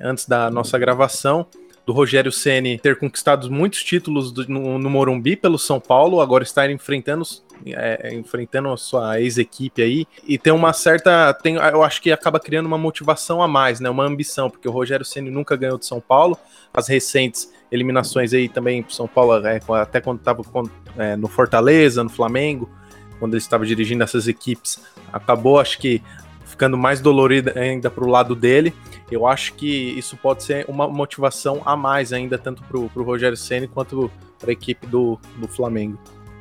[0.00, 1.46] antes da nossa gravação,
[1.86, 6.42] do Rogério Ceni ter conquistado muitos títulos do, no, no, Morumbi pelo São Paulo, agora
[6.42, 7.22] estar enfrentando
[7.64, 12.40] é, enfrentando a sua ex-equipe aí e tem uma certa, tem, eu acho que acaba
[12.40, 13.88] criando uma motivação a mais, né?
[13.88, 16.36] Uma ambição, porque o Rogério Ceni nunca ganhou de São Paulo,
[16.74, 20.42] as recentes eliminações aí também pro São Paulo, é, até quando estava
[20.98, 22.68] é, no Fortaleza, no Flamengo,
[23.18, 26.02] quando ele estava dirigindo essas equipes, acabou, acho que,
[26.56, 28.72] ficando mais dolorido ainda para o lado dele.
[29.10, 33.36] Eu acho que isso pode ser uma motivação a mais ainda, tanto para o Rogério
[33.36, 35.98] Senna quanto para a equipe do, do Flamengo.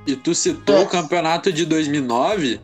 [0.08, 2.62] E tu citou o campeonato de 2009,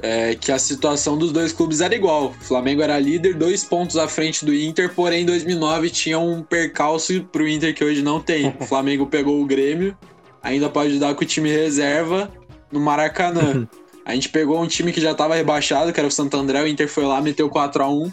[0.00, 2.28] é, que a situação dos dois clubes era igual.
[2.28, 6.42] O Flamengo era líder, dois pontos à frente do Inter, porém em 2009 tinha um
[6.42, 8.54] percalço para o Inter que hoje não tem.
[8.58, 9.96] O Flamengo pegou o Grêmio,
[10.42, 12.30] ainda pode dar com o time reserva
[12.72, 13.68] no Maracanã.
[14.06, 16.68] A gente pegou um time que já tava rebaixado, que era o Santo André, o
[16.68, 18.12] Inter foi lá, meteu 4 a 1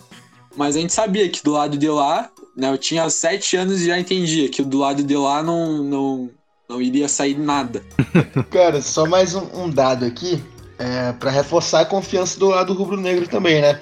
[0.58, 2.68] Mas a gente sabia que do lado de lá, né?
[2.68, 6.32] Eu tinha 7 anos e já entendia que do lado de lá não, não,
[6.68, 7.84] não iria sair nada.
[8.50, 10.44] Cara, só mais um, um dado aqui,
[10.80, 13.80] é, para reforçar a confiança do lado rubro-negro também, né?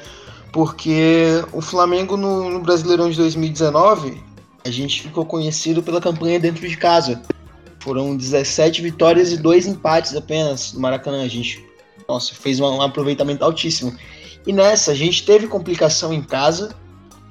[0.52, 4.22] Porque o Flamengo no, no Brasileirão de 2019,
[4.66, 7.22] a gente ficou conhecido pela campanha dentro de casa.
[7.80, 11.24] Foram 17 vitórias e dois empates apenas no Maracanã.
[11.24, 11.66] A gente,
[12.08, 13.96] nossa, fez um, aproveitamento altíssimo.
[14.46, 16.76] E nessa, a gente teve complicação em casa,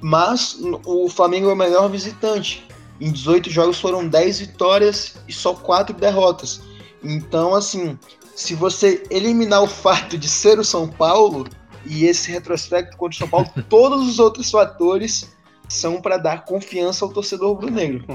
[0.01, 2.65] mas o Flamengo é o melhor visitante.
[2.99, 6.61] Em 18 jogos foram 10 vitórias e só 4 derrotas.
[7.03, 7.97] Então, assim,
[8.35, 11.47] se você eliminar o fato de ser o São Paulo
[11.85, 15.29] e esse retrospecto contra o São Paulo, todos os outros fatores
[15.67, 18.05] são para dar confiança ao torcedor rubro-negro.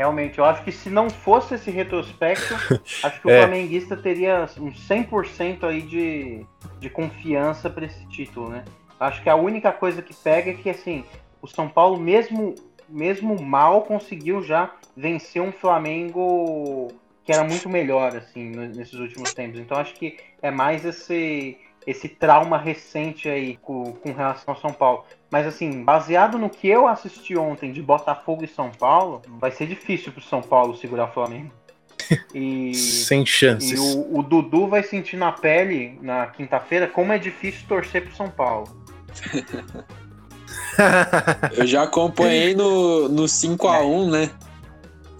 [0.00, 2.54] Realmente, eu acho que se não fosse esse retrospecto,
[3.04, 3.40] acho que o É.
[3.40, 6.46] flamenguista teria uns 100% aí de,
[6.78, 8.64] de confiança para esse título, né?
[8.98, 11.04] Acho que a única coisa que pega é que, assim,
[11.42, 12.54] o São Paulo, mesmo,
[12.88, 16.88] mesmo mal, conseguiu já vencer um Flamengo
[17.22, 19.60] que era muito melhor, assim, nesses últimos tempos.
[19.60, 24.72] Então, acho que é mais esse, esse trauma recente aí com, com relação ao São
[24.72, 25.04] Paulo.
[25.30, 29.66] Mas assim, baseado no que eu assisti ontem de Botafogo e São Paulo, vai ser
[29.66, 31.52] difícil pro São Paulo segurar o Flamengo.
[32.34, 33.78] E, Sem e chances.
[33.78, 38.28] o, o Dudu vai sentir na pele na quinta-feira como é difícil torcer pro São
[38.28, 38.66] Paulo.
[41.56, 44.30] Eu já acompanhei no, no 5x1, né?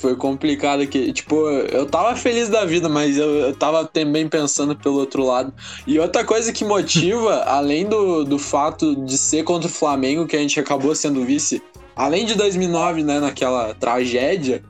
[0.00, 1.12] Foi complicado aqui.
[1.12, 5.52] Tipo, eu tava feliz da vida, mas eu, eu tava também pensando pelo outro lado.
[5.86, 10.34] E outra coisa que motiva, além do, do fato de ser contra o Flamengo, que
[10.36, 11.62] a gente acabou sendo vice,
[11.94, 14.62] além de 2009, né, naquela tragédia,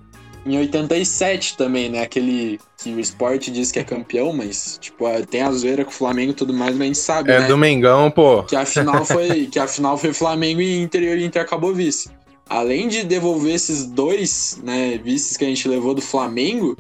[0.45, 5.43] em 87 também, né, aquele que o esporte diz que é campeão, mas, tipo, tem
[5.43, 7.47] a zoeira com o Flamengo e tudo mais, mas a gente sabe, É né?
[7.47, 8.43] do Mengão, pô.
[8.43, 11.75] que a final foi que a final foi Flamengo e Inter e o Inter acabou
[11.75, 12.11] vice.
[12.51, 16.77] Além de devolver esses dois né, vices que a gente levou do Flamengo,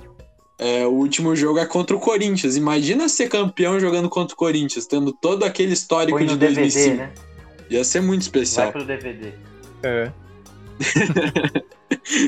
[0.58, 2.56] é, o último jogo é contra o Corinthians.
[2.56, 6.62] Imagina ser campeão jogando contra o Corinthians, tendo todo aquele histórico Foi de no DVD,
[6.62, 6.96] 2005.
[6.96, 7.12] né?
[7.70, 8.72] Ia ser muito Vai especial.
[8.72, 9.32] pro DVD.
[9.84, 10.10] É.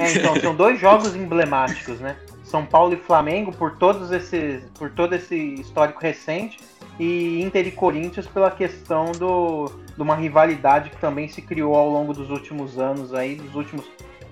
[0.00, 2.16] É, então, são dois jogos emblemáticos, né?
[2.44, 6.58] São Paulo e Flamengo por todos esses, por todo esse histórico recente
[6.98, 11.88] e Inter e Corinthians pela questão do, de uma rivalidade que também se criou ao
[11.88, 13.84] longo dos últimos anos aí, dos últimos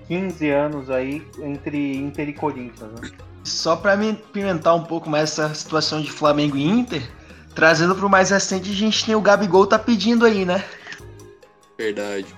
[0.07, 3.11] 15 anos aí entre Inter e Corinthians, né?
[3.43, 7.01] Só para me pimentar um pouco mais essa situação de Flamengo e Inter,
[7.55, 10.63] trazendo pro mais recente, a gente tem o Gabigol tá pedindo aí, né?
[11.77, 12.35] Verdade.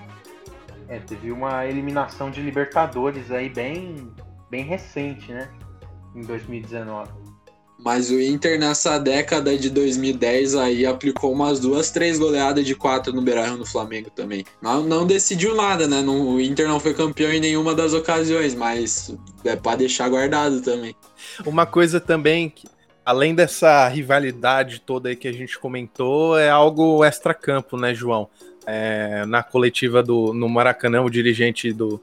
[0.88, 4.10] É, teve uma eliminação de Libertadores aí bem,
[4.50, 5.48] bem recente, né?
[6.14, 7.23] Em 2019.
[7.84, 13.12] Mas o Inter nessa década de 2010 aí aplicou umas duas, três goleadas de quatro
[13.12, 14.44] no Beira-Rio no Flamengo também.
[14.62, 16.00] Não, não decidiu nada, né?
[16.00, 20.62] Não- o Inter não foi campeão em nenhuma das ocasiões, mas é pra deixar guardado
[20.62, 20.96] também.
[21.44, 22.66] Uma coisa também, que,
[23.04, 28.30] além dessa rivalidade toda aí que a gente comentou, é algo extra-campo, né, João?
[28.66, 32.00] É, na coletiva do, no Maracanã, o dirigente do,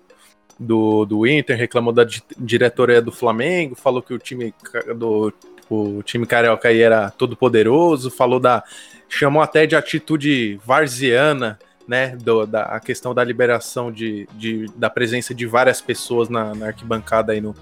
[0.60, 4.54] do, do Inter reclamou da di- diretoria do Flamengo, falou que o time
[4.96, 5.34] do
[5.76, 8.64] o time carioca aí era todo poderoso, falou da
[9.10, 14.90] chamou até de atitude varziana, né, do, da a questão da liberação de, de- da
[14.90, 17.54] presença de várias pessoas na, na arquibancada aí no,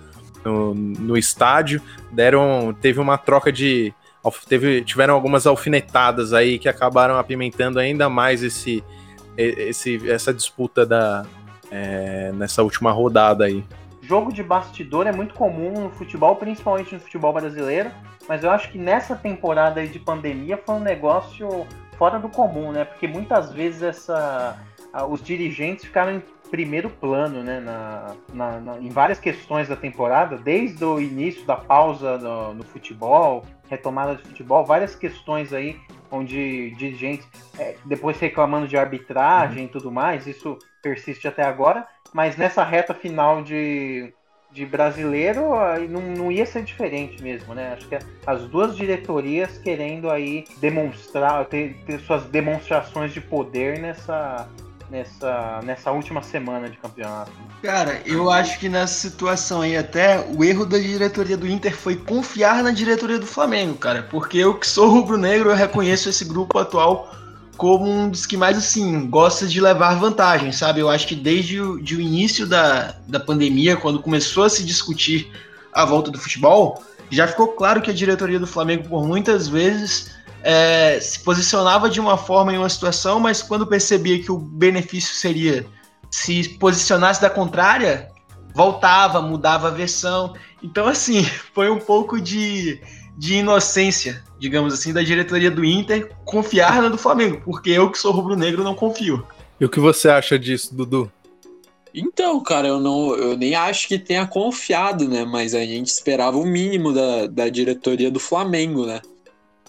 [0.45, 3.93] no, no estádio, deram teve uma troca de
[4.47, 8.83] teve, tiveram algumas alfinetadas aí que acabaram apimentando ainda mais esse,
[9.37, 11.25] esse essa disputa da
[11.71, 13.63] é, nessa última rodada aí.
[14.09, 17.91] Jogo de bastidor é muito comum no futebol, principalmente no futebol brasileiro,
[18.27, 22.85] mas eu acho que nessa temporada de pandemia foi um negócio fora do comum, né?
[22.85, 24.57] Porque muitas vezes essa,
[25.07, 27.59] os dirigentes ficaram em primeiro plano, né?
[27.59, 32.63] Na, na- na- em várias questões da temporada, desde o início da pausa no, no
[32.63, 35.79] futebol, retomada de futebol, várias questões aí
[36.11, 37.27] onde dirigentes
[37.59, 42.93] é, depois reclamando de arbitragem e tudo mais, isso persiste até agora, mas nessa reta
[42.93, 44.13] final de,
[44.51, 47.73] de brasileiro aí não, não ia ser diferente mesmo, né?
[47.73, 54.47] Acho que as duas diretorias querendo aí demonstrar, ter, ter suas demonstrações de poder nessa,
[54.89, 57.31] nessa, nessa última semana de campeonato.
[57.61, 61.95] Cara, eu acho que nessa situação aí até o erro da diretoria do Inter foi
[61.95, 64.03] confiar na diretoria do Flamengo, cara.
[64.03, 67.18] Porque eu que sou rubro-negro, eu reconheço esse grupo atual
[67.59, 70.79] como um dos que mais, assim, gosta de levar vantagem, sabe?
[70.79, 74.63] Eu acho que desde o, de o início da, da pandemia, quando começou a se
[74.63, 75.29] discutir
[75.73, 76.81] a volta do futebol,
[77.11, 81.99] já ficou claro que a diretoria do Flamengo, por muitas vezes, é, se posicionava de
[81.99, 85.67] uma forma em uma situação, mas quando percebia que o benefício seria
[86.09, 88.07] se posicionasse da contrária,
[88.55, 90.33] voltava, mudava a versão.
[90.63, 92.81] Então, assim, foi um pouco de,
[93.19, 97.97] de inocência, digamos assim, da diretoria do Inter confiar na do Flamengo, porque eu que
[97.97, 99.27] sou rubro-negro não confio.
[99.59, 101.11] E o que você acha disso, Dudu?
[101.93, 105.25] Então, cara, eu não, eu nem acho que tenha confiado, né?
[105.25, 109.01] Mas a gente esperava o mínimo da, da diretoria do Flamengo, né?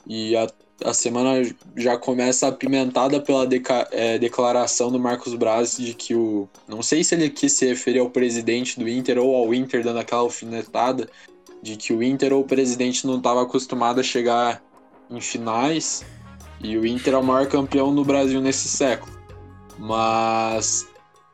[0.07, 0.47] E a,
[0.85, 1.43] a semana
[1.77, 6.49] já começa apimentada pela deca, é, declaração do Marcos Braz de que o.
[6.69, 9.99] Não sei se ele quis se referir ao presidente do Inter ou ao Inter dando
[9.99, 11.09] aquela alfinetada,
[11.63, 14.63] de que o Inter ou o presidente não estava acostumado a chegar
[15.11, 16.05] em finais
[16.63, 19.13] e o Inter é o maior campeão no Brasil nesse século.
[19.79, 20.91] Mas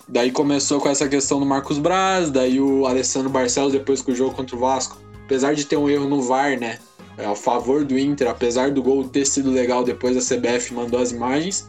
[0.08, 4.14] Daí começou com essa questão do Marcos Braz, daí o Alessandro Barcelos depois com o
[4.14, 4.96] jogo contra o Vasco.
[5.24, 6.78] Apesar de ter um erro no VAR, né?
[7.18, 11.00] É, a favor do Inter, apesar do gol ter sido legal depois a CBF mandou
[11.00, 11.68] as imagens,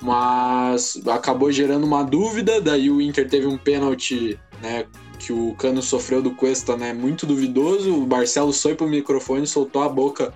[0.00, 4.84] mas acabou gerando uma dúvida, daí o Inter teve um pênalti, né,
[5.24, 9.82] que o Cano sofreu do Cuesta, né, muito duvidoso, o Barcelos foi pro microfone, soltou
[9.82, 10.32] a boca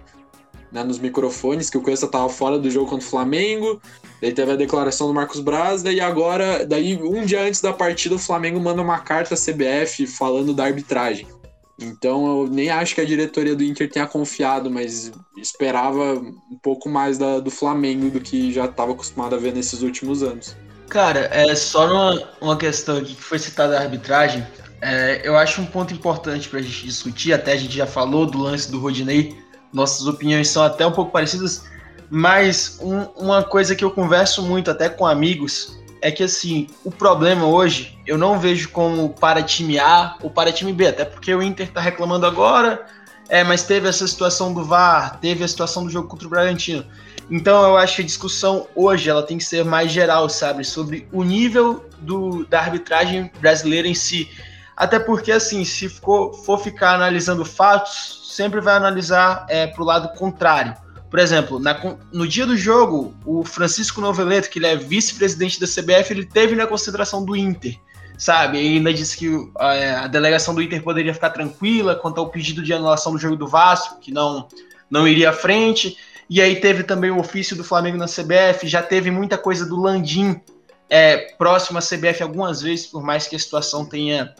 [0.72, 3.80] né, nos microfones que o Cuesta estava fora do jogo contra o Flamengo.
[4.20, 8.14] Daí teve a declaração do Marcos Braz, daí agora, daí um dia antes da partida,
[8.14, 11.26] o Flamengo manda uma carta à CBF falando da arbitragem.
[11.80, 16.89] Então eu nem acho que a diretoria do Inter tenha confiado, mas esperava um pouco
[16.89, 20.57] mais da, do Flamengo do que já estava acostumado a ver nesses últimos anos.
[20.89, 24.45] Cara, é só uma, uma questão que foi citada a arbitragem.
[24.81, 28.26] É, eu acho um ponto importante para a gente discutir, até a gente já falou
[28.26, 29.37] do lance do Rodinei
[29.72, 31.64] nossas opiniões são até um pouco parecidas,
[32.11, 36.91] mas um, uma coisa que eu converso muito até com amigos é que assim, o
[36.91, 41.35] problema hoje eu não vejo como para time A ou para time B, até porque
[41.35, 42.87] o Inter está reclamando agora,
[43.29, 46.87] é, mas teve essa situação do VAR, teve a situação do jogo contra o Bragantino.
[47.31, 51.07] Então eu acho que a discussão hoje ela tem que ser mais geral, sabe, sobre
[51.12, 54.31] o nível do, da arbitragem brasileira em si.
[54.79, 59.85] Até porque assim, se for, for ficar analisando fatos, sempre vai analisar é, para o
[59.85, 60.72] lado contrário.
[61.11, 61.76] Por exemplo, na,
[62.12, 66.55] no dia do jogo, o Francisco Noveleto, que ele é vice-presidente da CBF, ele teve
[66.55, 67.76] na concentração do Inter,
[68.16, 68.59] sabe?
[68.59, 72.72] Ainda disse que é, a delegação do Inter poderia ficar tranquila quanto ao pedido de
[72.72, 74.47] anulação do jogo do Vasco, que não,
[74.89, 75.97] não iria à frente.
[76.31, 79.81] E aí teve também o ofício do Flamengo na CBF, já teve muita coisa do
[79.81, 80.41] Landim
[80.89, 84.35] é, próximo à CBF algumas vezes, por mais que a situação tenha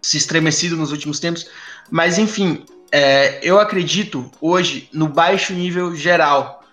[0.00, 1.46] se estremecido nos últimos tempos.
[1.90, 6.64] Mas enfim, é, eu acredito hoje no baixo nível geral,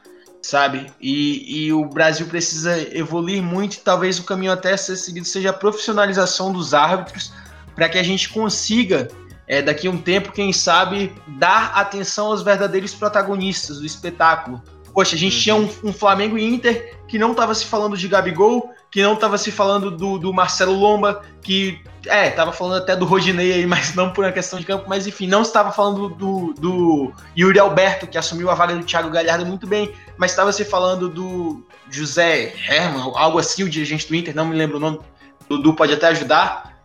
[0.41, 0.91] sabe?
[0.99, 5.49] E, e, o Brasil precisa evoluir muito e talvez o caminho até ser seguido seja
[5.49, 7.31] a profissionalização dos árbitros
[7.75, 9.07] para que a gente consiga,
[9.47, 14.61] é, daqui a um tempo, quem sabe, dar atenção aos verdadeiros protagonistas do espetáculo.
[14.97, 15.41] Poxa, a gente uhum.
[15.43, 19.13] tinha um, um Flamengo e Inter que não estava se falando de Gabigol, que não
[19.13, 23.65] estava se falando do, do, Marcelo Lomba, que é, estava falando até do Rodinei aí,
[23.69, 27.59] mas não por uma questão de campo, mas enfim, não estava falando do, do Yuri
[27.59, 31.63] Alberto, que assumiu a vaga do Thiago Galhardo muito bem, mas estava se falando do
[31.91, 34.99] José Herman, algo assim, o dirigente do Inter, não me lembro o nome,
[35.47, 36.75] Dudu pode até ajudar.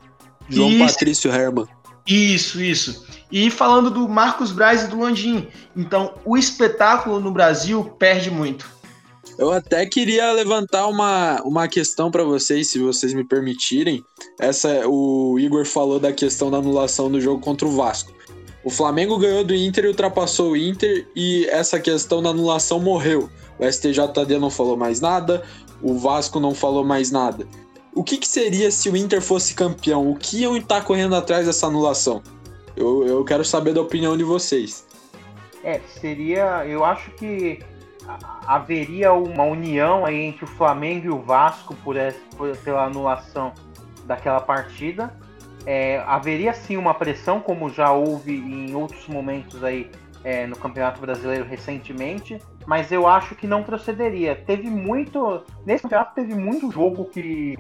[0.51, 0.81] João e...
[0.81, 1.67] Patrício Herman.
[2.07, 3.07] Isso, isso.
[3.31, 5.49] E falando do Marcos Braz e do Landim.
[5.77, 8.71] Então, o espetáculo no Brasil perde muito.
[9.39, 14.05] Eu até queria levantar uma, uma questão para vocês, se vocês me permitirem.
[14.39, 18.13] Essa o Igor falou da questão da anulação do jogo contra o Vasco.
[18.65, 23.29] O Flamengo ganhou do Inter e ultrapassou o Inter e essa questão da anulação morreu.
[23.59, 25.43] O STJD não falou mais nada,
[25.83, 27.47] o Vasco não falou mais nada.
[27.95, 30.11] O que, que seria se o Inter fosse campeão?
[30.11, 32.23] O que iam estar correndo atrás dessa anulação?
[32.75, 34.87] Eu, eu quero saber da opinião de vocês.
[35.63, 36.67] É, seria.
[36.67, 37.61] Eu acho que
[38.47, 43.53] haveria uma união entre o Flamengo e o Vasco por, essa, por pela anulação
[44.07, 45.15] daquela partida.
[45.65, 49.89] É, haveria sim uma pressão, como já houve em outros momentos aí
[50.25, 54.35] é, no Campeonato Brasileiro recentemente, mas eu acho que não procederia.
[54.35, 55.43] Teve muito.
[55.65, 57.57] Nesse campeonato teve muito jogo que,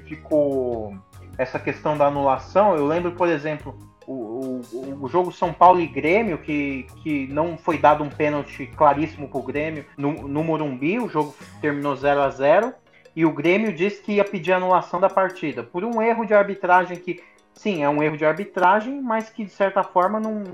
[0.00, 0.96] que, ficou
[1.38, 2.74] essa questão da anulação.
[2.74, 7.58] Eu lembro, por exemplo, o, o, o, jogo São Paulo e Grêmio, que, que não
[7.58, 12.30] foi dado um pênalti claríssimo pro Grêmio no, no Morumbi, o jogo terminou 0 a
[12.30, 12.72] 0
[13.14, 16.98] e o Grêmio disse que ia pedir anulação da partida, por um erro de arbitragem
[16.98, 17.22] que,
[17.54, 20.44] sim, é um erro de arbitragem, mas que de certa forma não,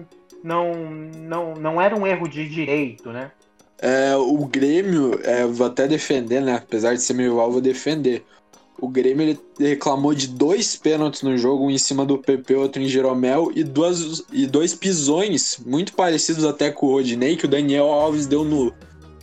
[0.43, 3.33] não, não, não era um erro de direito, né?
[3.79, 6.55] É, o Grêmio, é, vou até defender, né?
[6.55, 8.25] Apesar de ser meio mal, vou defender.
[8.83, 12.83] O Grêmio ele reclamou de dois pênaltis no jogo, um em cima do PP, outro
[12.83, 17.49] em Jeromel, e, duas, e dois pisões, muito parecidos até com o Rodinei, que o
[17.49, 18.75] Daniel Alves deu no,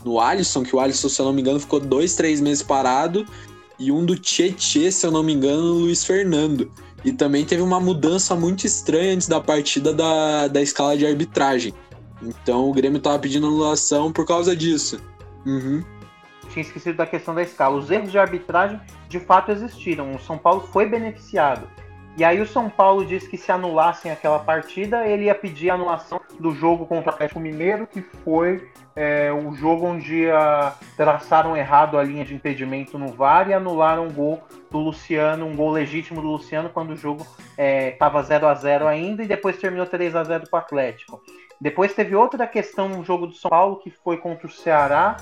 [0.06, 3.26] no Alisson, que o Alisson, se eu não me engano, ficou dois, três meses parado,
[3.78, 6.72] e um do Tietê, se eu não me engano, no Luiz Fernando.
[7.04, 11.74] E também teve uma mudança muito estranha antes da partida da, da escala de arbitragem.
[12.24, 15.02] Então o Grêmio tava pedindo anulação por causa disso.
[15.46, 15.84] Uhum
[16.50, 17.78] tinha esquecido da questão da escala.
[17.78, 20.12] Os erros de arbitragem de fato existiram.
[20.12, 21.68] O São Paulo foi beneficiado.
[22.18, 25.76] E aí o São Paulo disse que se anulassem aquela partida, ele ia pedir a
[25.76, 31.56] anulação do jogo contra o Atlético Mineiro, que foi é, o jogo onde a, traçaram
[31.56, 35.72] errado a linha de impedimento no VAR e anularam um gol do Luciano, um gol
[35.72, 37.26] legítimo do Luciano, quando o jogo
[37.58, 41.22] estava é, 0 a 0 ainda e depois terminou 3 a 0 para o Atlético.
[41.62, 45.16] Depois teve outra questão no jogo do São Paulo, que foi contra o Ceará,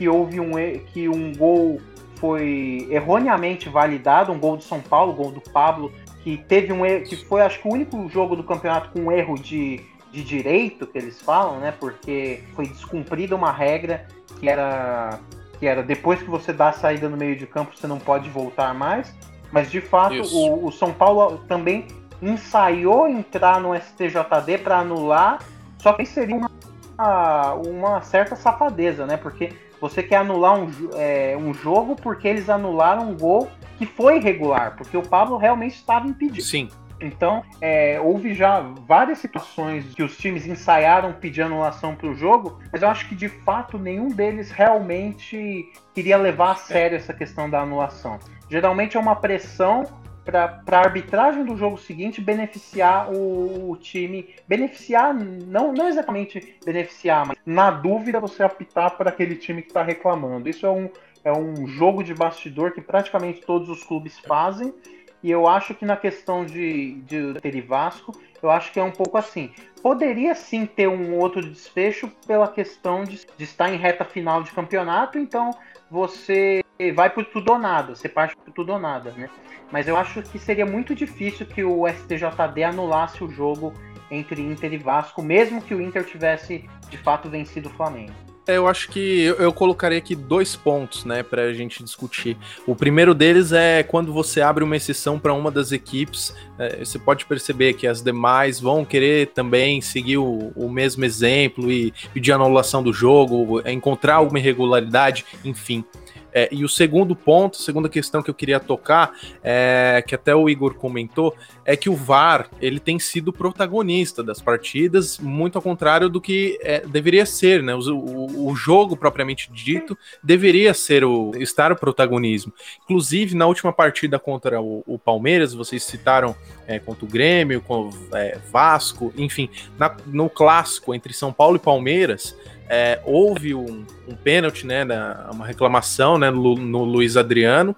[0.00, 0.52] que houve um,
[0.94, 1.78] que um gol
[2.14, 5.92] foi erroneamente validado, um gol do São Paulo, gol do Pablo,
[6.22, 9.34] que teve um que foi acho que o único jogo do campeonato com um erro
[9.34, 9.78] de,
[10.10, 11.74] de direito que eles falam, né?
[11.78, 15.20] Porque foi descumprida uma regra que era
[15.58, 18.30] que era depois que você dá a saída no meio de campo você não pode
[18.30, 19.14] voltar mais.
[19.52, 21.86] Mas de fato o, o, São Paulo também
[22.22, 25.40] ensaiou entrar no STJD para anular,
[25.76, 29.18] só que seria uma, uma certa safadeza, né?
[29.18, 34.18] Porque você quer anular um, é, um jogo porque eles anularam um gol que foi
[34.18, 36.42] irregular, porque o Pablo realmente estava impedido.
[36.42, 36.68] Sim.
[37.00, 42.60] Então, é, houve já várias situações que os times ensaiaram pedir anulação para o jogo,
[42.70, 47.48] mas eu acho que de fato nenhum deles realmente queria levar a sério essa questão
[47.48, 48.18] da anulação.
[48.50, 49.84] Geralmente é uma pressão
[50.24, 54.34] para a arbitragem do jogo seguinte beneficiar o, o, time.
[54.46, 59.82] Beneficiar, não, não exatamente beneficiar, mas na dúvida você apitar para aquele time que está
[59.82, 60.48] reclamando.
[60.48, 60.88] Isso é um,
[61.24, 64.74] é um jogo de bastidor que praticamente todos os clubes fazem.
[65.22, 68.90] E eu acho que na questão de, de ter Vasco, eu acho que é um
[68.90, 69.52] pouco assim.
[69.82, 74.50] Poderia sim ter um outro desfecho pela questão de, de estar em reta final de
[74.50, 75.50] campeonato, então
[75.90, 76.62] você
[76.94, 79.28] vai por tudo ou nada, você parte por tudo ou nada, né?
[79.70, 83.74] Mas eu acho que seria muito difícil que o STJD anulasse o jogo
[84.10, 88.12] entre Inter e Vasco, mesmo que o Inter tivesse de fato vencido o Flamengo.
[88.46, 92.36] É, eu acho que eu, eu colocaria aqui dois pontos, né, para a gente discutir.
[92.66, 96.98] O primeiro deles é quando você abre uma exceção para uma das equipes, é, você
[96.98, 102.32] pode perceber que as demais vão querer também seguir o, o mesmo exemplo e pedir
[102.32, 105.84] anulação do jogo, encontrar alguma irregularidade, enfim.
[106.32, 109.12] É, e o segundo ponto, segunda questão que eu queria tocar,
[109.42, 114.40] é, que até o Igor comentou, é que o VAR ele tem sido protagonista das
[114.40, 117.74] partidas, muito ao contrário do que é, deveria ser, né?
[117.74, 122.52] O, o, o, jogo propriamente dito deveria ser o estar o protagonismo.
[122.84, 126.34] Inclusive na última partida contra o, o Palmeiras, vocês citaram
[126.66, 131.60] é, contra o Grêmio, com é, Vasco, enfim, na, no clássico entre São Paulo e
[131.60, 132.36] Palmeiras
[132.72, 137.74] é, houve um, um pênalti, né, na, uma reclamação né, no, no, Luiz Adriano,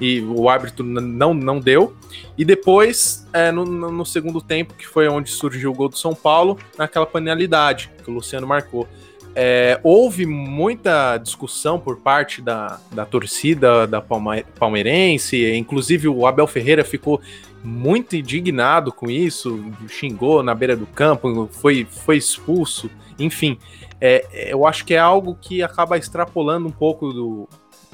[0.00, 1.94] e o árbitro não, não deu.
[2.36, 6.12] E depois, é, no, no, segundo tempo, que foi onde surgiu o gol do São
[6.12, 8.88] Paulo, naquela penalidade que o Luciano marcou.
[9.32, 16.82] É, houve muita discussão por parte da, da torcida da palmeirense, inclusive o Abel Ferreira
[16.82, 17.20] ficou
[17.62, 23.58] muito indignado com isso, xingou na beira do campo, foi, foi expulso, enfim
[24.00, 27.48] é, eu acho que é algo que acaba extrapolando um pouco do,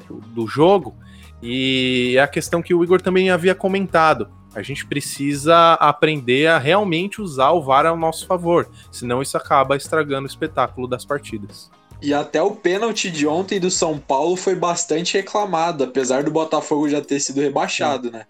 [0.07, 0.95] do, do jogo.
[1.41, 4.29] E é a questão que o Igor também havia comentado.
[4.55, 9.75] A gente precisa aprender a realmente usar o VAR ao nosso favor, senão isso acaba
[9.75, 11.71] estragando o espetáculo das partidas.
[12.01, 16.87] E até o pênalti de ontem do São Paulo foi bastante reclamado, apesar do Botafogo
[16.87, 18.13] já ter sido rebaixado, sim.
[18.13, 18.25] né?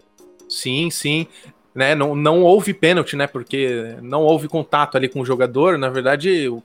[0.48, 1.26] Sim, sim.
[1.74, 3.26] Né, não, não houve pênalti, né?
[3.26, 5.76] Porque não houve contato ali com o jogador.
[5.76, 6.62] Na verdade, o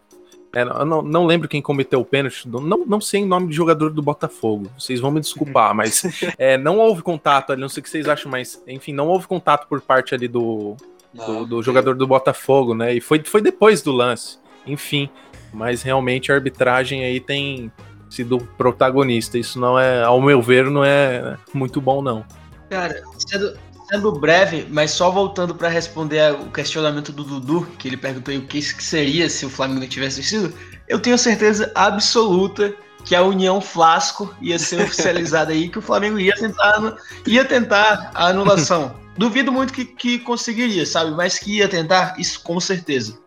[0.53, 2.47] é, não, não, lembro quem cometeu o pênalti.
[2.47, 4.69] Não, não sei o nome de jogador do Botafogo.
[4.77, 6.03] Vocês vão me desculpar, mas
[6.37, 7.61] é, não houve contato ali.
[7.61, 10.75] Não sei o que vocês acham, mas enfim, não houve contato por parte ali do,
[11.13, 12.95] do, do, jogador do Botafogo, né?
[12.95, 14.39] E foi, foi depois do lance.
[14.65, 15.09] Enfim,
[15.53, 17.71] mas realmente a arbitragem aí tem
[18.09, 19.37] sido protagonista.
[19.37, 22.25] Isso não é, ao meu ver, não é muito bom, não.
[22.69, 23.57] Cara, sendo,
[23.89, 28.41] sendo breve, mas só voltando para responder o questionamento do Dudu, que ele perguntou o
[28.41, 30.53] que seria se o Flamengo não tivesse vencido,
[30.87, 32.73] eu tenho certeza absoluta
[33.03, 38.11] que a União Flasco ia ser oficializada aí, que o Flamengo ia tentar, ia tentar
[38.13, 38.95] a anulação.
[39.17, 41.11] Duvido muito que, que conseguiria, sabe?
[41.11, 43.17] Mas que ia tentar, isso com certeza.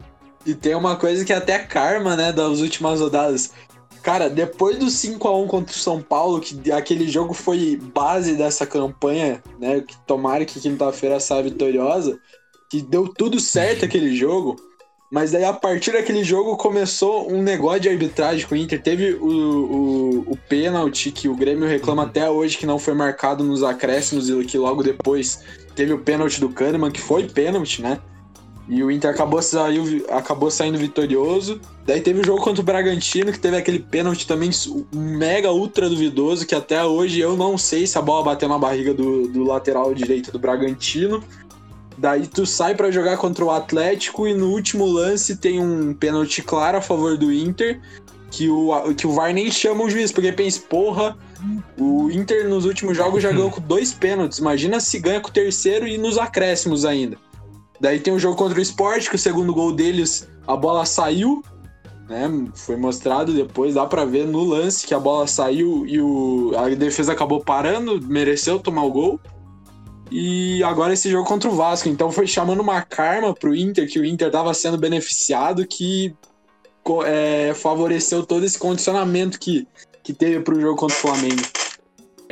[0.46, 3.52] E tem uma coisa que é até karma, né, das últimas rodadas.
[4.02, 8.34] Cara, depois do 5 a 1 contra o São Paulo, que aquele jogo foi base
[8.34, 9.80] dessa campanha, né?
[9.80, 12.18] Que tomara que quinta-feira saia vitoriosa,
[12.68, 14.56] que deu tudo certo aquele jogo.
[15.12, 18.82] Mas daí, a partir daquele jogo, começou um negócio de arbitragem com o Inter.
[18.82, 23.44] Teve o, o, o pênalti que o Grêmio reclama até hoje que não foi marcado
[23.44, 25.44] nos acréscimos e que logo depois
[25.76, 28.00] teve o pênalti do Kahneman, que foi pênalti, né?
[28.68, 31.60] E o Inter acabou, saiu, acabou saindo vitorioso.
[31.84, 34.50] Daí teve o jogo contra o Bragantino, que teve aquele pênalti também
[34.94, 38.94] mega ultra duvidoso, que até hoje eu não sei se a bola bateu na barriga
[38.94, 41.22] do, do lateral direito do Bragantino.
[41.98, 46.40] Daí tu sai para jogar contra o Atlético e no último lance tem um pênalti
[46.40, 47.80] claro a favor do Inter,
[48.30, 51.18] que o, que o VAR nem chama o juiz, porque pensa, porra,
[51.78, 54.38] o Inter nos últimos jogos já ganhou com dois pênaltis.
[54.38, 57.18] Imagina se ganha com o terceiro e nos acréscimos ainda.
[57.82, 61.42] Daí tem um jogo contra o Sport, que o segundo gol deles, a bola saiu,
[62.08, 62.30] né?
[62.54, 66.68] Foi mostrado depois, dá para ver no lance que a bola saiu e o, a
[66.68, 69.20] defesa acabou parando, mereceu tomar o gol.
[70.12, 73.98] E agora esse jogo contra o Vasco, então foi chamando uma karma pro Inter, que
[73.98, 76.14] o Inter tava sendo beneficiado, que
[77.04, 79.66] é, favoreceu todo esse condicionamento que,
[80.04, 81.42] que teve pro jogo contra o Flamengo.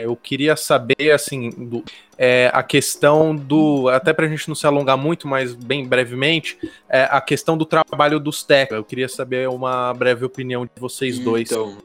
[0.03, 1.85] Eu queria saber, assim, do,
[2.19, 3.89] é, a questão do.
[3.89, 7.65] Até para a gente não se alongar muito, mas bem brevemente, é, a questão do
[7.65, 8.77] trabalho dos técnicos.
[8.77, 11.51] Eu queria saber uma breve opinião de vocês dois.
[11.51, 11.79] Então,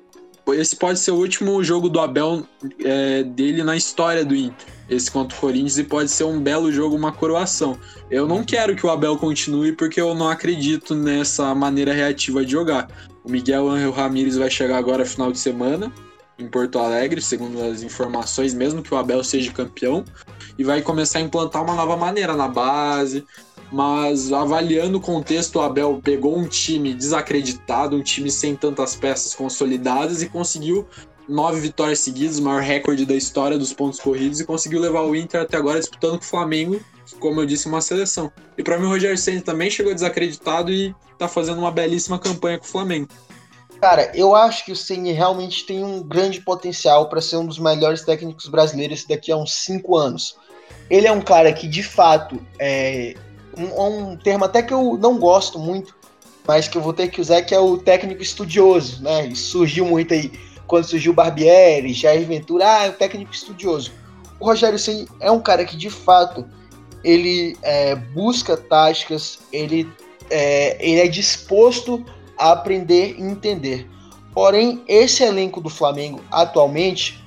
[0.54, 2.46] esse pode ser o último jogo do Abel
[2.84, 4.68] é, dele na história do Inter.
[4.88, 7.80] Esse contra o Corinthians e pode ser um belo jogo, uma coroação.
[8.12, 12.52] Eu não quero que o Abel continue porque eu não acredito nessa maneira reativa de
[12.52, 12.88] jogar.
[13.24, 15.92] O Miguel Angel Ramírez vai chegar agora final de semana
[16.38, 20.04] em Porto Alegre, segundo as informações, mesmo que o Abel seja campeão,
[20.58, 23.26] e vai começar a implantar uma nova maneira na base.
[23.72, 29.34] Mas avaliando o contexto, o Abel pegou um time desacreditado, um time sem tantas peças
[29.34, 30.88] consolidadas e conseguiu
[31.28, 35.16] nove vitórias seguidas, o maior recorde da história dos pontos corridos, e conseguiu levar o
[35.16, 36.80] Inter até agora disputando com o Flamengo,
[37.20, 38.32] como eu disse, uma seleção.
[38.58, 42.60] E para mim o Roger Senna também chegou desacreditado e tá fazendo uma belíssima campanha
[42.60, 43.08] com o Flamengo.
[43.80, 47.60] Cara, eu acho que o Ceni realmente tem um grande potencial para ser um dos
[47.60, 50.36] melhores técnicos brasileiros daqui a uns cinco anos.
[50.90, 53.16] Ele é um cara que, de fato, é
[53.58, 55.96] um, um termo até que eu não gosto muito,
[56.48, 59.34] mas que eu vou ter que usar, que é o técnico estudioso, né?
[59.36, 60.32] Surgiu muito aí
[60.68, 63.92] quando surgiu o Barbieri, Jair Ventura, ah, é o técnico estudioso.
[64.40, 66.46] O Rogério Ceni é um cara que, de fato,
[67.04, 69.88] ele é, busca táticas, ele
[70.30, 72.04] é, ele é disposto
[72.38, 73.90] a aprender e entender.
[74.34, 77.24] Porém, esse elenco do Flamengo atualmente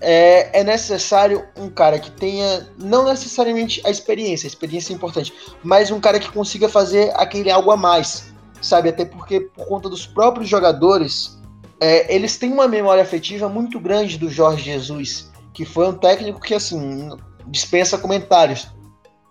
[0.00, 5.32] é, é, necessário um cara que tenha, não necessariamente a experiência, a experiência é importante,
[5.62, 8.88] mas um cara que consiga fazer aquele algo a mais, sabe?
[8.88, 11.36] Até porque, por conta dos próprios jogadores,
[11.80, 16.40] é, eles têm uma memória afetiva muito grande do Jorge Jesus, que foi um técnico
[16.40, 17.10] que, assim,
[17.46, 18.68] dispensa comentários.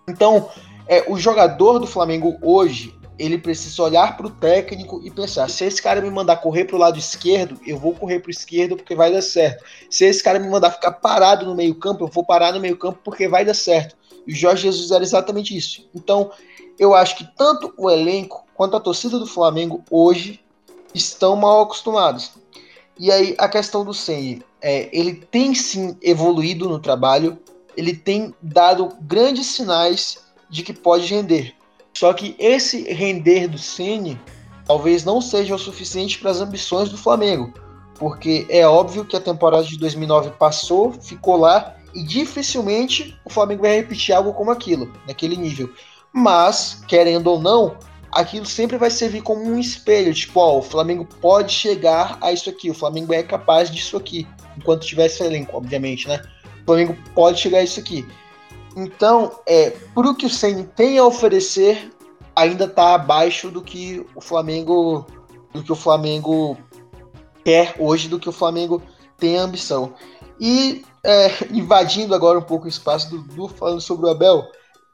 [0.08, 0.48] Então,
[0.88, 5.64] é, o jogador do Flamengo hoje, ele precisa olhar para o técnico e pensar: se
[5.64, 8.76] esse cara me mandar correr para o lado esquerdo, eu vou correr para o esquerdo
[8.76, 9.64] porque vai dar certo.
[9.90, 13.28] Se esse cara me mandar ficar parado no meio-campo, eu vou parar no meio-campo porque
[13.28, 13.96] vai dar certo.
[14.26, 15.88] E o Jorge Jesus era exatamente isso.
[15.94, 16.30] Então,
[16.78, 20.40] eu acho que tanto o elenco quanto a torcida do Flamengo hoje
[20.92, 22.32] estão mal acostumados.
[22.98, 27.38] E aí, a questão do Senni, é, ele tem sim evoluído no trabalho,
[27.76, 31.54] ele tem dado grandes sinais de que pode render.
[31.96, 34.20] Só que esse render do Ceni
[34.66, 37.54] talvez não seja o suficiente para as ambições do Flamengo,
[37.98, 43.62] porque é óbvio que a temporada de 2009 passou, ficou lá e dificilmente o Flamengo
[43.62, 45.72] vai repetir algo como aquilo, naquele nível.
[46.12, 47.78] Mas, querendo ou não,
[48.12, 52.50] aquilo sempre vai servir como um espelho, tipo, ó, o Flamengo pode chegar a isso
[52.50, 56.22] aqui, o Flamengo é capaz disso aqui, enquanto tivesse elenco, obviamente, né?
[56.60, 58.06] O Flamengo pode chegar a isso aqui.
[58.76, 61.90] Então, é, por o que o Ceni tem a oferecer,
[62.36, 65.06] ainda está abaixo do que o Flamengo
[65.52, 66.58] do que o Flamengo
[67.42, 68.82] quer hoje, do que o Flamengo
[69.16, 69.94] tem a ambição.
[70.38, 74.44] E é, invadindo agora um pouco o espaço do Du falando sobre o Abel,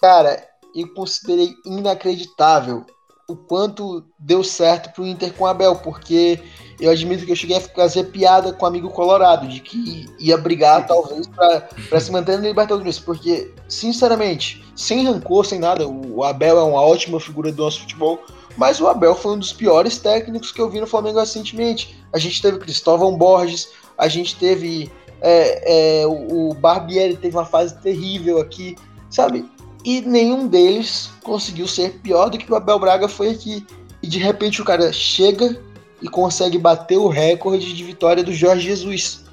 [0.01, 0.41] cara,
[0.73, 2.87] eu considerei inacreditável
[3.33, 6.41] o quanto deu certo pro Inter com o Abel, porque
[6.81, 10.37] eu admito que eu cheguei a fazer piada com o amigo Colorado, de que ia
[10.37, 16.59] brigar talvez para se manter na Libertadores, porque, sinceramente, sem rancor, sem nada, o Abel
[16.59, 18.21] é uma ótima figura do nosso futebol,
[18.57, 21.97] mas o Abel foi um dos piores técnicos que eu vi no Flamengo recentemente.
[22.13, 24.91] A gente teve Cristóvão Borges, a gente teve
[25.23, 28.77] é, é, o Barbieri teve uma fase terrível aqui,
[29.09, 29.49] sabe?
[29.85, 33.67] E nenhum deles conseguiu ser pior do que o Abel Braga foi aqui.
[34.03, 35.61] E de repente o cara chega
[36.01, 39.25] e consegue bater o recorde de vitória do Jorge Jesus.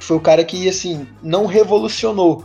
[0.00, 2.44] Foi o cara que, assim, não revolucionou,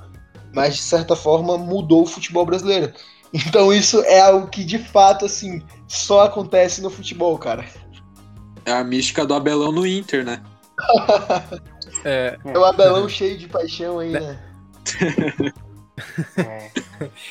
[0.53, 2.93] mas de certa forma mudou o futebol brasileiro.
[3.35, 7.65] Então isso é algo que de fato, assim, só acontece no futebol, cara.
[8.63, 10.43] É a mística do Abelão no Inter, né?
[12.05, 14.39] é, é o Abelão cheio de paixão aí, né?
[16.37, 16.69] É.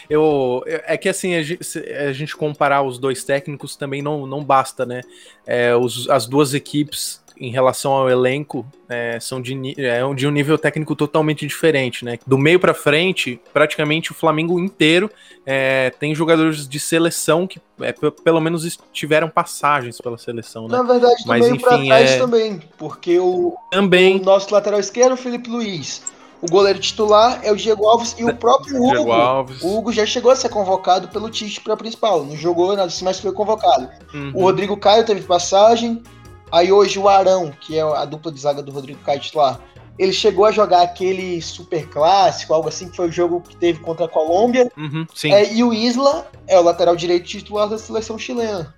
[0.09, 4.45] Eu, é que assim, a gente, a gente, comparar os dois técnicos também não, não
[4.45, 5.01] basta, né?
[5.47, 10.31] É, os, as duas equipes em relação ao elenco é, são de, é, de um
[10.31, 12.19] nível técnico totalmente diferente, né?
[12.27, 15.11] Do meio para frente, praticamente o Flamengo inteiro
[15.45, 20.77] é, tem jogadores de seleção que é, pelo menos tiveram passagens pela seleção, né?
[20.77, 24.21] Na verdade, do Mas, meio enfim, pra trás é também, porque o, também.
[24.21, 26.03] o nosso lateral esquerdo, o Felipe Luiz,
[26.43, 28.91] o goleiro titular é o Diego Alves e o próprio Hugo.
[28.91, 29.63] Diego Alves.
[29.63, 32.25] O Hugo já chegou a ser convocado pelo Tite para principal.
[32.25, 33.89] Não jogou nada assim, mas foi convocado.
[34.13, 34.33] Uhum.
[34.35, 36.03] O Rodrigo Caio teve passagem.
[36.51, 39.61] Aí hoje o Arão, que é a dupla de zaga do Rodrigo Caio titular,
[39.97, 43.79] ele chegou a jogar aquele super clássico, algo assim, que foi o jogo que teve
[43.79, 44.71] contra a Colômbia.
[44.77, 48.75] Uhum, é, e o Isla é o lateral direito titular da seleção chilena.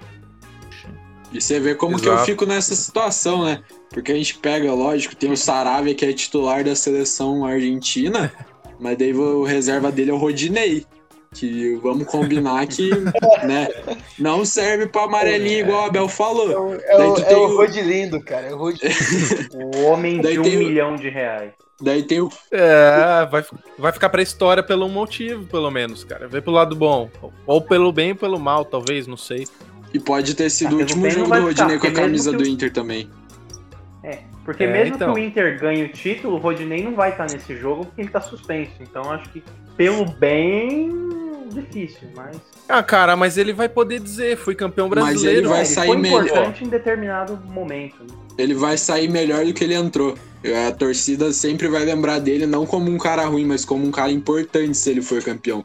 [1.35, 2.03] E você vê como Exato.
[2.03, 3.61] que eu fico nessa situação, né?
[3.91, 8.33] Porque a gente pega, lógico, tem o Saravia, que é titular da seleção argentina,
[8.79, 10.87] mas daí o reserva dele é o Rodinei.
[11.35, 12.91] Que vamos combinar que
[13.45, 13.67] né,
[14.17, 16.77] não serve pra amarelinho, igual o Abel falou.
[16.77, 18.47] É, o, é o Rodilindo, cara.
[18.47, 18.71] É o,
[19.53, 21.51] o homem daí de um milhão de reais.
[21.81, 22.31] Daí tem o.
[22.53, 23.45] É, vai,
[23.77, 26.29] vai ficar pra história pelo motivo, pelo menos, cara.
[26.29, 27.11] Vê pro lado bom.
[27.45, 29.45] Ou pelo bem ou pelo mal, talvez, não sei.
[29.95, 32.73] E pode ter sido ah, o último jogo do Rodinei com a camisa do Inter
[32.73, 33.09] também.
[34.03, 35.15] É, porque é, mesmo então.
[35.15, 38.11] que o Inter ganhe o título, o Rodinei não vai estar nesse jogo porque ele
[38.11, 38.73] tá suspenso.
[38.81, 39.43] Então acho que
[39.77, 40.91] pelo bem
[41.55, 42.37] difícil, mas.
[42.69, 45.23] Ah, cara, mas ele vai poder dizer, fui campeão brasileiro.
[45.23, 47.97] Mas ele vai é, sair ele foi importante em determinado momento.
[48.01, 48.09] Né?
[48.37, 50.19] Ele vai sair melhor do que ele entrou.
[50.69, 54.11] A torcida sempre vai lembrar dele não como um cara ruim, mas como um cara
[54.11, 55.65] importante se ele for campeão.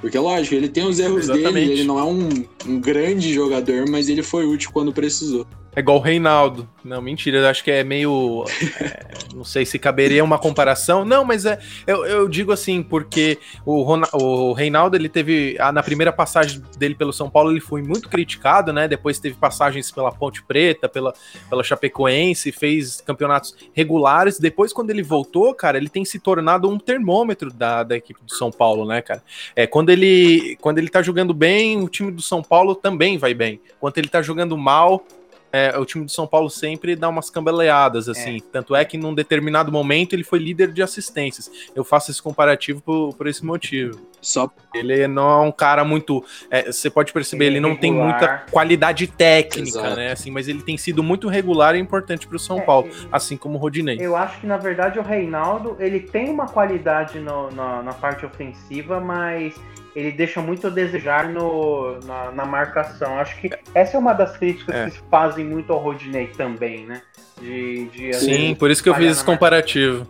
[0.00, 1.52] Porque, lógico, ele tem os erros Exatamente.
[1.52, 2.28] dele, ele não é um,
[2.66, 5.46] um grande jogador, mas ele foi útil quando precisou.
[5.74, 6.68] É igual o Reinaldo.
[6.84, 8.44] Não, mentira, eu acho que é meio.
[8.80, 11.04] É, não sei se caberia uma comparação.
[11.04, 15.56] Não, mas é, eu, eu digo assim, porque o, o Reinaldo, ele teve.
[15.72, 18.88] Na primeira passagem dele pelo São Paulo, ele foi muito criticado, né?
[18.88, 21.14] Depois teve passagens pela Ponte Preta, pela,
[21.48, 24.40] pela Chapecoense, fez campeonatos regulares.
[24.40, 28.34] Depois, quando ele voltou, cara, ele tem se tornado um termômetro da, da equipe do
[28.34, 29.22] São Paulo, né, cara?
[29.54, 33.34] É, quando ele, quando ele tá jogando bem, o time do São Paulo também vai
[33.34, 33.60] bem.
[33.78, 35.04] Quando ele tá jogando mal,
[35.52, 38.36] é, o time do São Paulo sempre dá umas cambaleadas, assim.
[38.36, 38.40] É.
[38.52, 41.50] Tanto é que num determinado momento ele foi líder de assistências.
[41.74, 44.00] Eu faço esse comparativo por, por esse motivo.
[44.20, 46.24] Só ele não é um cara muito.
[46.50, 49.96] É, você pode perceber, ele, ele não tem muita qualidade técnica, Exato.
[49.96, 50.12] né?
[50.12, 53.36] Assim, mas ele tem sido muito regular e importante para o São é, Paulo, assim
[53.36, 53.98] como o Rodinei.
[54.00, 58.26] Eu acho que na verdade o Reinaldo ele tem uma qualidade no, na, na parte
[58.26, 59.54] ofensiva, mas
[59.94, 63.18] ele deixa muito a desejar no, na, na marcação.
[63.18, 64.84] Acho que essa é uma das críticas é.
[64.86, 67.02] que se fazem muito ao Rodinei também, né?
[67.40, 70.06] De, de Sim, por isso que eu fiz esse comparativo.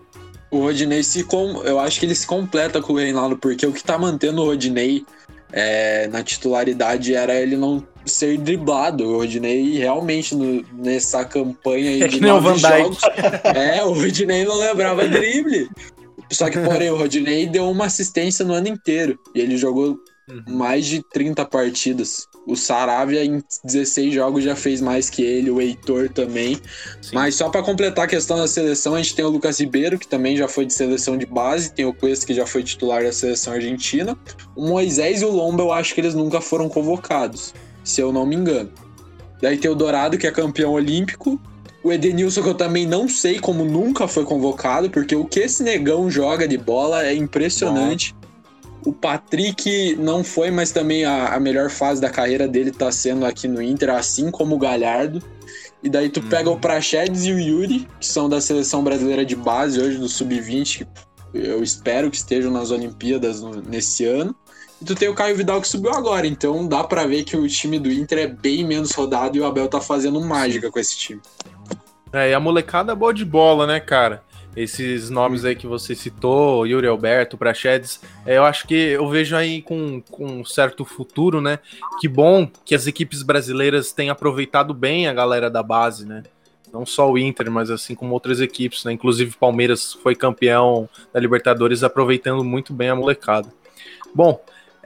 [0.50, 1.62] O Rodinei se com...
[1.64, 4.46] eu acho que ele se completa com o Reinaldo, porque o que tá mantendo o
[4.46, 5.04] Rodinei
[5.52, 9.04] é, na titularidade era ele não ser driblado.
[9.04, 13.00] O Rodinei realmente no, nessa campanha aí é de nove jogos.
[13.54, 15.68] é, o Rodinei não lembrava drible.
[16.30, 19.18] Só que, porém, o Rodinei deu uma assistência no ano inteiro.
[19.34, 20.42] E ele jogou uhum.
[20.56, 22.26] mais de 30 partidas.
[22.46, 26.54] O Saravia, em 16 jogos, já fez mais que ele, o Heitor também.
[27.02, 27.10] Sim.
[27.12, 30.06] Mas só para completar a questão da seleção, a gente tem o Lucas Ribeiro, que
[30.06, 33.12] também já foi de seleção de base, tem o Cuesta, que já foi titular da
[33.12, 34.16] seleção argentina.
[34.56, 37.52] O Moisés e o Lomba, eu acho que eles nunca foram convocados,
[37.84, 38.70] se eu não me engano.
[39.40, 41.40] Daí tem o Dourado, que é campeão olímpico,
[41.82, 45.62] o Edenilson, que eu também não sei como nunca foi convocado, porque o que esse
[45.62, 48.14] negão joga de bola é impressionante.
[48.14, 48.20] Bom.
[48.86, 53.26] O Patrick não foi, mas também a, a, melhor fase da carreira dele tá sendo
[53.26, 55.22] aqui no Inter, assim como o Galhardo.
[55.82, 56.60] E daí tu pega o uhum.
[56.60, 60.86] Prachedes e o Yuri, que são da seleção brasileira de base hoje, do Sub-20, que
[61.32, 64.34] eu espero que estejam nas Olimpíadas no, nesse ano.
[64.80, 67.46] E tu tem o Caio Vidal que subiu agora, então dá para ver que o
[67.46, 70.96] time do Inter é bem menos rodado e o Abel tá fazendo mágica com esse
[70.96, 71.20] time.
[72.12, 74.22] É, e a molecada é boa de bola, né, cara?
[74.56, 79.36] Esses nomes aí que você citou, Yuri Alberto, Prachedes, é, eu acho que eu vejo
[79.36, 81.60] aí com, com um certo futuro, né?
[82.00, 86.24] Que bom que as equipes brasileiras têm aproveitado bem a galera da base, né?
[86.72, 88.92] Não só o Inter, mas assim como outras equipes, né?
[88.92, 93.48] Inclusive Palmeiras foi campeão da Libertadores, aproveitando muito bem a molecada.
[94.12, 94.42] Bom,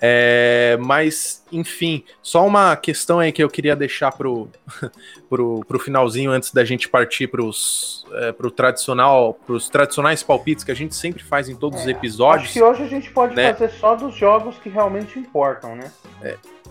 [0.07, 4.51] É, mas, enfim, só uma questão aí que eu queria deixar pro,
[5.31, 10.71] pro, pro finalzinho antes da gente partir pros, é, pro tradicional, pros tradicionais palpites que
[10.71, 12.51] a gente sempre faz em todos os episódios.
[12.51, 13.55] Acho que hoje a gente pode né?
[13.55, 15.91] fazer só dos jogos que realmente importam, né?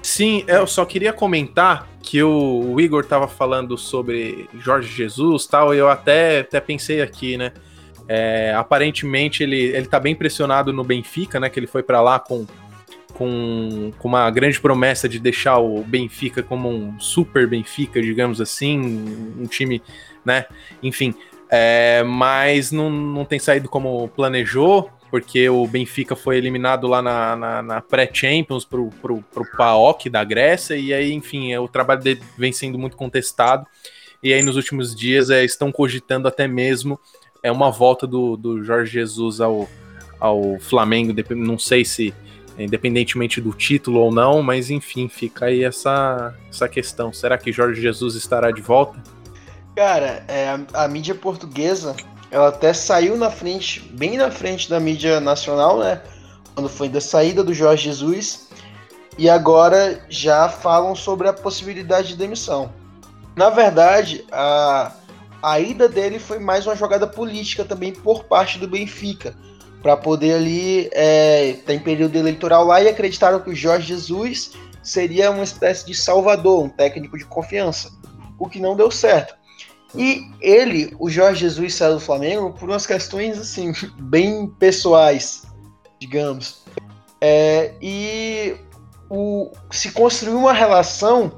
[0.04, 5.80] Sim, eu só queria comentar que o, Igor tava falando sobre Jorge Jesus tal, e
[5.80, 7.52] eu até, até pensei aqui, né?
[8.08, 11.50] É, aparentemente ele, ele tá bem pressionado no Benfica, né?
[11.50, 12.46] Que ele foi para lá com,
[13.14, 18.80] com, com uma grande promessa de deixar o Benfica como um super Benfica, digamos assim,
[19.40, 19.82] um time,
[20.26, 20.46] né?
[20.82, 21.14] Enfim,
[21.50, 27.36] é, mas não, não tem saído como planejou, porque o Benfica foi eliminado lá na,
[27.36, 32.22] na, na pré-Champions pro, pro, pro PAOK da Grécia, e aí, enfim, o trabalho dele
[32.38, 33.68] vem sendo muito contestado,
[34.22, 37.00] e aí nos últimos dias é, estão cogitando até mesmo
[37.44, 39.70] é uma volta do, do Jorge Jesus ao,
[40.18, 42.14] ao Flamengo, não sei se
[42.58, 47.12] independentemente do título ou não, mas enfim, fica aí essa, essa questão.
[47.12, 49.02] Será que Jorge Jesus estará de volta?
[49.76, 51.96] Cara, é, a, a mídia portuguesa,
[52.30, 56.02] ela até saiu na frente, bem na frente da mídia nacional, né?
[56.54, 58.50] Quando foi da saída do Jorge Jesus.
[59.18, 62.72] E agora já falam sobre a possibilidade de demissão.
[63.36, 64.92] Na verdade, a,
[65.42, 69.36] a ida dele foi mais uma jogada política também por parte do Benfica.
[69.84, 74.54] Para poder ali, é, tá em período eleitoral lá e acreditaram que o Jorge Jesus
[74.82, 77.92] seria uma espécie de salvador, um técnico de confiança.
[78.40, 79.36] O que não deu certo.
[79.96, 85.44] E ele, o Jorge Jesus, saiu do Flamengo por umas questões assim, bem pessoais,
[86.00, 86.64] digamos.
[87.22, 88.56] É, e
[89.10, 91.38] o, se construiu uma relação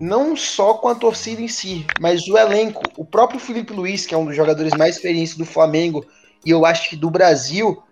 [0.00, 2.82] não só com a torcida em si, mas o elenco.
[2.96, 6.04] O próprio Felipe Luiz, que é um dos jogadores mais experientes do Flamengo,
[6.44, 7.82] e eu acho que do Brasil,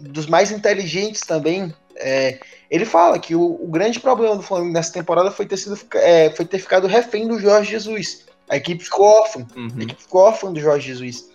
[0.00, 2.38] dos, mais inteligentes também, é,
[2.70, 6.30] ele fala que o, o, grande problema do Flamengo nessa temporada foi ter, sido, é,
[6.30, 8.26] foi ter ficado refém do Jorge Jesus.
[8.48, 9.46] A equipe ficou órfã.
[9.56, 9.68] Uhum.
[9.78, 11.30] A equipe ficou órfã do Jorge Jesus.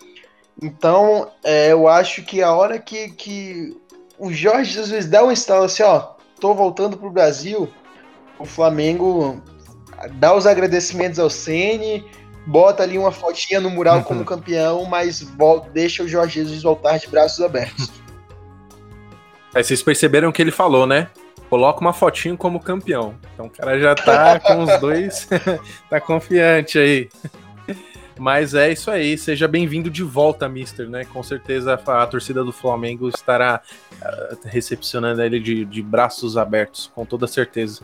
[0.62, 3.76] Então, é, eu acho que a hora que, que
[4.18, 7.68] o Jorge Jesus dá um estalo assim, ó, tô voltando pro Brasil,
[8.38, 9.42] o Flamengo
[10.14, 12.04] dá os agradecimentos ao Ceni,
[12.50, 16.98] bota ali uma fotinha no mural como campeão, mas volta, deixa o Jorge Jesus voltar
[16.98, 17.90] de braços abertos.
[19.54, 21.08] Aí vocês perceberam que ele falou, né?
[21.48, 23.16] Coloca uma fotinho como campeão.
[23.34, 25.28] Então o cara já tá com os dois,
[25.90, 27.08] tá confiante aí.
[28.16, 31.04] Mas é isso aí, seja bem-vindo de volta, Mister, né?
[31.04, 33.60] Com certeza a, a torcida do Flamengo estará
[33.92, 37.82] uh, recepcionando ele de, de braços abertos, com toda certeza.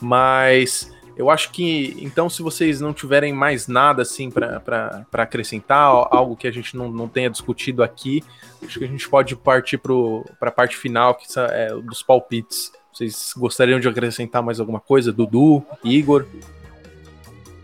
[0.00, 6.36] Mas eu acho que, então, se vocês não tiverem mais nada assim para acrescentar, algo
[6.36, 8.22] que a gente não, não tenha discutido aqui,
[8.62, 12.70] acho que a gente pode partir para a parte final, que é dos palpites.
[12.92, 15.10] Vocês gostariam de acrescentar mais alguma coisa?
[15.12, 16.26] Dudu, Igor?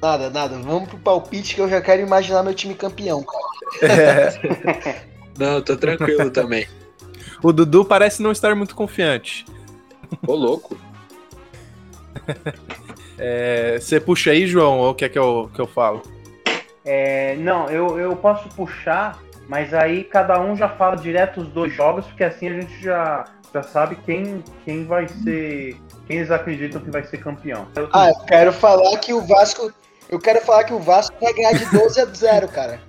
[0.00, 0.58] Nada, nada.
[0.58, 3.92] Vamos pro palpite que eu já quero imaginar meu time campeão, cara.
[3.92, 5.02] É.
[5.38, 6.66] não, tô tranquilo também.
[7.42, 9.44] O Dudu parece não estar muito confiante.
[10.26, 10.76] Ô, louco.
[13.24, 16.02] É, você puxa aí, João, ou quer que eu, que eu falo?
[16.84, 19.16] É, não, eu, eu posso puxar,
[19.48, 23.24] mas aí cada um já fala direto os dois jogos, porque assim a gente já,
[23.54, 25.76] já sabe quem, quem vai ser.
[26.08, 27.68] Quem eles acreditam que vai ser campeão.
[27.76, 29.72] Eu ah, eu quero falar que o Vasco.
[30.10, 32.80] Eu quero falar que o Vasco vai ganhar de 12 a 0, cara.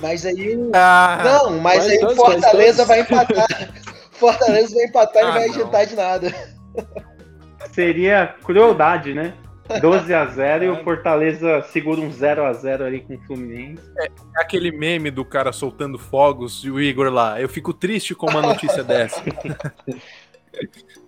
[0.00, 0.56] Mas aí.
[0.72, 3.48] Ah, não, mas aí o Fortaleza vai empatar.
[4.12, 5.54] Fortaleza vai empatar e ah, vai não.
[5.54, 6.34] adiantar de nada.
[7.72, 9.34] Seria crueldade, né?
[9.78, 13.82] 12 a 0 e o Fortaleza segura um 0 a 0 ali com o Fluminense.
[13.98, 17.40] É, aquele meme do cara soltando fogos e o Igor lá.
[17.40, 19.22] Eu fico triste com uma notícia dessa.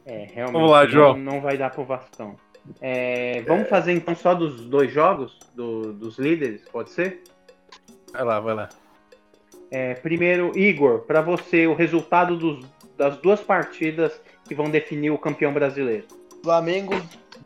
[0.05, 1.17] É, realmente vamos lá, João.
[1.17, 2.37] Não, não vai dar pro Vascão.
[2.81, 7.23] É, vamos fazer então só dos dois jogos do, dos líderes, pode ser?
[8.13, 8.69] Vai lá, vai lá.
[9.71, 12.65] É, primeiro, Igor, para você, o resultado dos,
[12.97, 16.07] das duas partidas que vão definir o campeão brasileiro.
[16.43, 16.95] Flamengo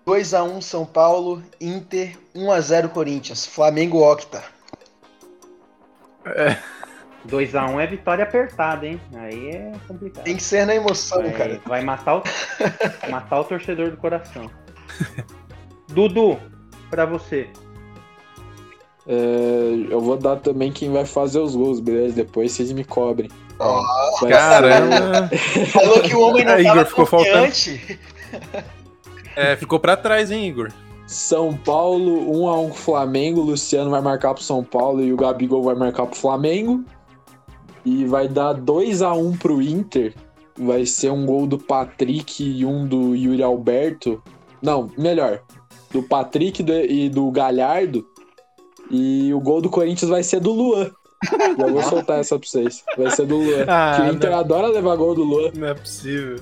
[0.07, 4.43] 2x1 São Paulo, Inter 1x0 Corinthians, Flamengo Octa.
[6.25, 6.57] É.
[7.27, 9.01] 2x1 é vitória apertada, hein?
[9.17, 10.23] Aí é complicado.
[10.23, 11.61] Tem que ser na emoção, vai, cara.
[11.67, 12.23] Vai matar o,
[13.11, 14.49] matar o torcedor do coração.
[15.89, 16.39] Dudu,
[16.89, 17.49] pra você.
[19.09, 22.15] É, eu vou dar também quem vai fazer os gols, beleza?
[22.15, 23.29] Depois vocês me cobrem.
[23.59, 25.31] Oh, caramba!
[25.73, 27.99] Falou que o homem não Igor, ficou confiante.
[28.31, 28.76] faltando.
[29.37, 30.71] É, ficou pra trás, hein, Igor?
[31.07, 33.41] São Paulo, 1x1 com o Flamengo.
[33.41, 36.83] O Luciano vai marcar pro São Paulo e o Gabigol vai marcar pro Flamengo.
[37.85, 40.15] E vai dar 2x1 pro Inter.
[40.59, 44.23] vai ser um gol do Patrick e um do Yuri Alberto.
[44.63, 45.43] Não, melhor.
[45.93, 48.05] Do Patrick do- e do Galhardo.
[48.91, 50.91] E o gol do Corinthians vai ser do Luan.
[51.59, 52.83] Já vou soltar essa pra vocês.
[52.97, 53.65] Vai ser do Luan.
[53.69, 54.39] Ah, que o Inter não.
[54.39, 55.51] adora levar gol do Luan.
[55.55, 56.37] Não é possível.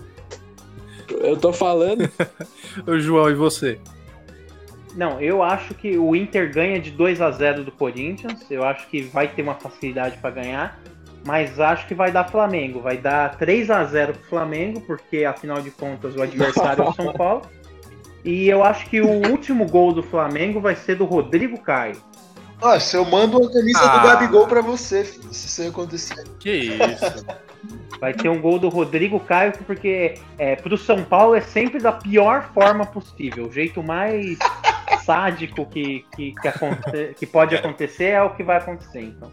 [1.25, 2.09] Eu tô falando.
[2.87, 3.79] Ô, João, e você?
[4.95, 8.49] Não, eu acho que o Inter ganha de 2 a 0 do Corinthians.
[8.51, 10.81] Eu acho que vai ter uma facilidade para ganhar.
[11.27, 12.81] Mas acho que vai dar Flamengo.
[12.81, 16.93] Vai dar 3 a 0 pro Flamengo, porque afinal de contas o adversário é o
[16.93, 17.43] São Paulo.
[18.25, 21.97] E eu acho que o último gol do Flamengo vai ser do Rodrigo Caio.
[22.65, 23.99] Nossa, eu mando uma camisa Ah.
[23.99, 26.25] do Gabigol pra você, filho, se isso acontecer.
[26.41, 27.27] Que isso?
[28.01, 31.93] Vai ter um gol do Rodrigo Caio, porque é, pro São Paulo é sempre da
[31.93, 33.47] pior forma possível.
[33.47, 34.39] O jeito mais
[35.05, 39.01] sádico que, que, que, aconte- que pode acontecer é o que vai acontecer.
[39.03, 39.31] Então.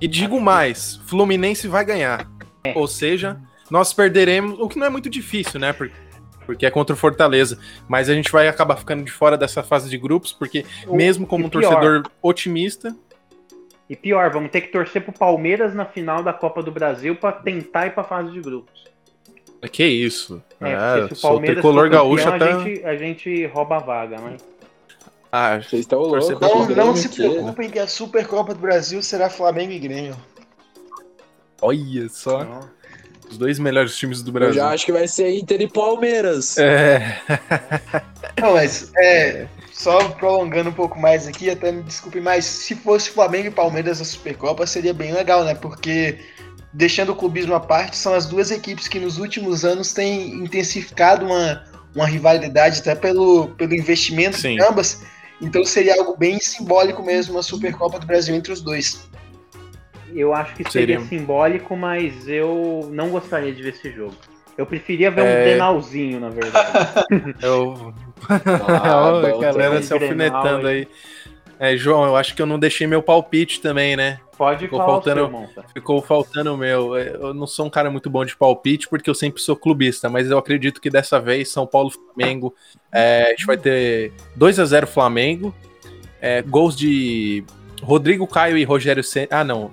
[0.00, 2.28] E digo mais, Fluminense vai ganhar.
[2.74, 5.72] Ou seja, nós perderemos, o que não é muito difícil, né?
[5.72, 5.90] Por-
[6.46, 7.58] Porque é contra o Fortaleza.
[7.88, 11.26] Mas a gente vai acabar ficando de fora dessa fase de grupos, porque O- mesmo
[11.26, 12.94] como um pior, torcedor otimista,
[13.88, 17.30] E pior, vamos ter que torcer pro Palmeiras na final da Copa do Brasil pra
[17.32, 18.84] tentar ir pra fase de grupos.
[19.72, 20.40] que isso.
[20.60, 22.58] É, Ah, se o sou Palmeiras tricolor for campeão, gaúcho a, tá.
[22.64, 24.44] gente, a gente rouba a vaga, mas.
[25.32, 26.28] Ah, Vocês estão loucos.
[26.28, 30.16] Torcedor Não, não se preocupem que a Supercopa do Brasil será Flamengo e Grêmio.
[31.60, 32.60] olha só.
[33.28, 34.54] Os dois melhores times do Eu Brasil.
[34.54, 36.56] já acho que vai ser Inter e Palmeiras.
[36.58, 37.20] É.
[38.40, 43.10] Não, mas é, só prolongando um pouco mais aqui, até me desculpe, mas se fosse
[43.10, 45.54] Flamengo e Palmeiras na Supercopa seria bem legal, né?
[45.54, 46.18] Porque,
[46.72, 51.26] deixando o clubismo à parte, são as duas equipes que nos últimos anos têm intensificado
[51.26, 51.64] uma,
[51.94, 54.56] uma rivalidade, até pelo, pelo investimento Sim.
[54.56, 55.02] de ambas.
[55.40, 59.08] Então seria algo bem simbólico mesmo, uma Supercopa do Brasil entre os dois.
[60.18, 61.08] Eu acho que seria, Seria.
[61.08, 64.14] simbólico, mas eu não gostaria de ver esse jogo.
[64.56, 65.44] Eu preferia ver um É.
[65.44, 66.68] Grenalzinho, na verdade.
[67.42, 67.92] Eu...
[68.28, 70.78] Ah, a galera tem se alfinetando aí.
[70.78, 70.88] aí.
[71.58, 74.18] É, João, eu acho que eu não deixei meu palpite também, né?
[74.36, 75.64] Pode Ficou falar faltando- o seu, Monta.
[75.72, 76.96] Ficou faltando o meu.
[76.96, 80.30] Eu não sou um cara muito bom de palpite, porque eu sempre sou clubista, mas
[80.30, 82.54] eu acredito que dessa vez São Paulo Flamengo.
[82.92, 85.54] é, a gente vai ter 2 a 0 Flamengo.
[86.20, 87.42] é, gols de
[87.82, 89.28] Rodrigo Caio e Rogério Senna.
[89.30, 89.70] Ah, não.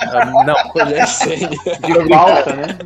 [0.00, 1.48] Ah, não, Ceni.
[1.48, 2.78] De falta, né?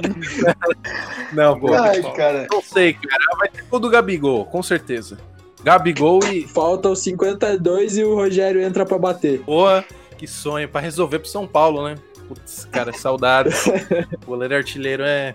[1.33, 1.75] não, pô.
[1.75, 2.47] Ai, cara.
[2.51, 3.25] Não sei, cara.
[3.39, 5.19] Vai ter gol do Gabigol, com certeza.
[5.63, 6.47] Gabigol e.
[6.47, 9.41] Falta os 52 e o Rogério entra pra bater.
[9.41, 9.85] Boa,
[10.17, 11.97] que sonho pra resolver pro São Paulo, né?
[12.29, 13.67] Putz, cara, saudades.
[14.23, 15.35] o goleiro artilheiro é,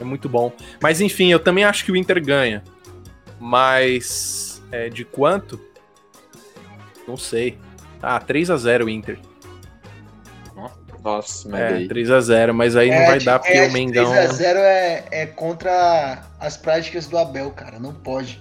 [0.00, 0.52] é muito bom.
[0.80, 2.62] Mas enfim, eu também acho que o Inter ganha.
[3.40, 5.60] Mas é, de quanto?
[7.06, 7.58] Não sei.
[8.02, 9.18] Ah, 3 a 0 o Inter.
[11.02, 11.88] Nossa, mas É, daí.
[11.88, 14.10] 3 a 0 mas aí não vai dar porque o Mengão.
[14.12, 17.78] 3x0 é, é contra as práticas do Abel, cara.
[17.78, 18.40] Não pode.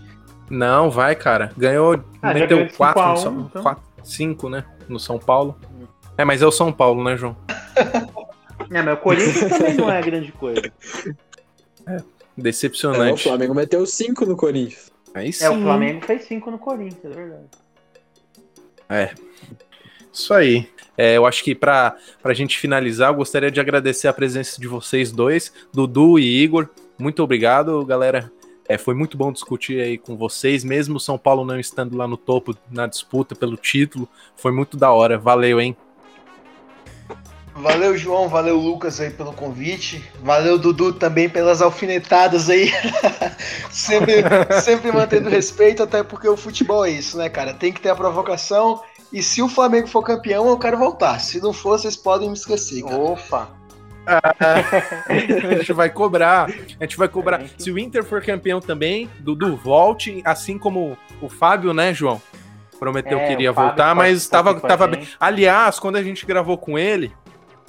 [0.49, 1.51] Não, vai, cara.
[1.57, 3.63] Ganhou, Ah, meteu ganhou de 4 5 a no 1, São então.
[3.63, 4.63] 4, 5, né?
[4.87, 5.57] No São Paulo.
[6.17, 7.35] É, mas é o São Paulo, né, João?
[8.71, 10.61] É, mas o Corinthians também não é grande coisa.
[11.87, 11.97] É,
[12.37, 13.23] o Decepcionante.
[13.23, 14.91] Flamengo meteu 5 no Corinthians.
[15.13, 15.45] Aí sim.
[15.45, 17.45] É, o Flamengo fez 5 no Corinthians, é verdade.
[20.11, 20.67] Isso aí.
[20.97, 24.67] É, eu acho que pra, pra gente finalizar, eu gostaria de agradecer a presença de
[24.67, 26.67] vocês dois, Dudu e Igor.
[26.97, 28.31] Muito obrigado, galera.
[28.67, 32.17] É, foi muito bom discutir aí com vocês, mesmo São Paulo não estando lá no
[32.17, 34.09] topo na disputa pelo título.
[34.35, 35.17] Foi muito da hora.
[35.17, 35.77] Valeu, hein?
[37.55, 38.27] Valeu, João.
[38.27, 40.03] Valeu, Lucas, aí pelo convite.
[40.21, 42.71] Valeu, Dudu, também pelas alfinetadas aí.
[43.71, 44.23] sempre,
[44.61, 47.53] sempre mantendo respeito, até porque o futebol é isso, né, cara?
[47.53, 48.81] Tem que ter a provocação.
[49.11, 51.19] E se o Flamengo for campeão, eu quero voltar.
[51.19, 52.97] Se não for, vocês podem me esquecer, cara.
[52.97, 53.57] Opa!
[54.07, 56.49] a gente vai cobrar.
[56.79, 57.43] A gente vai cobrar.
[57.57, 62.21] Se o Inter for campeão também, Dudu volte, assim como o Fábio, né, João?
[62.79, 65.07] Prometeu É, que iria voltar, mas participou tava, bem.
[65.19, 67.11] Aliás, quando a gente gravou com ele,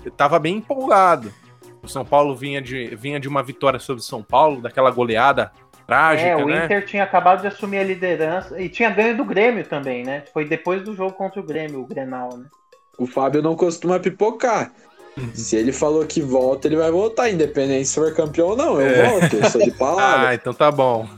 [0.05, 1.33] eu tava bem empolgado.
[1.83, 5.51] O São Paulo vinha de, vinha de uma vitória sobre o São Paulo, daquela goleada
[5.89, 6.67] trágica, É, o né?
[6.67, 10.23] Inter tinha acabado de assumir a liderança e tinha ganho do Grêmio também, né?
[10.33, 12.45] Foi depois do jogo contra o Grêmio, o Grenal, né?
[12.99, 14.71] O Fábio não costuma pipocar.
[15.35, 18.81] Se ele falou que volta, ele vai voltar, independente se for campeão ou não.
[18.81, 19.09] Eu É.
[19.09, 20.29] volto, eu sou de palavra.
[20.29, 21.09] Ah, então tá bom.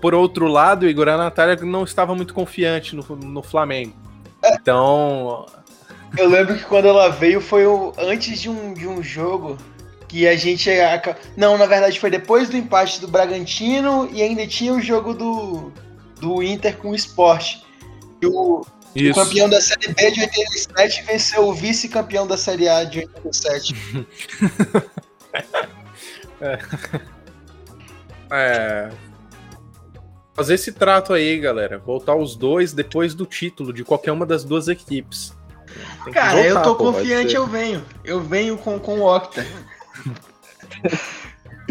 [0.00, 3.92] Por, outro lado, o Igor a Natália não estava muito confiante no, no Flamengo.
[4.60, 5.46] Então,
[6.18, 9.56] Eu lembro que quando ela veio foi o- antes de um, de um jogo
[10.08, 10.70] que a gente.
[11.36, 15.72] Não, na verdade foi depois do empate do Bragantino e ainda tinha o jogo do,
[16.20, 17.58] do Inter com o Sport.
[18.24, 23.00] O, o campeão da Série B de 87 venceu o vice-campeão da Série A de
[23.00, 23.74] 87.
[28.30, 28.90] É.
[30.34, 31.78] Fazer esse trato aí, galera.
[31.78, 35.32] Voltar os dois depois do título de qualquer uma das duas equipes.
[36.12, 37.84] Cara, voltar, eu tô pô, confiante, eu venho.
[38.04, 39.46] Eu venho com, com o Octa.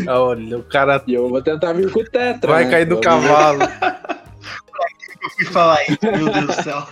[0.07, 1.01] Olha, o cara.
[1.07, 2.51] E eu vou tentar vir com o Tetra.
[2.51, 2.71] Vai né?
[2.71, 3.61] cair do cavalo.
[5.23, 6.87] eu fui falar isso, meu Deus do céu.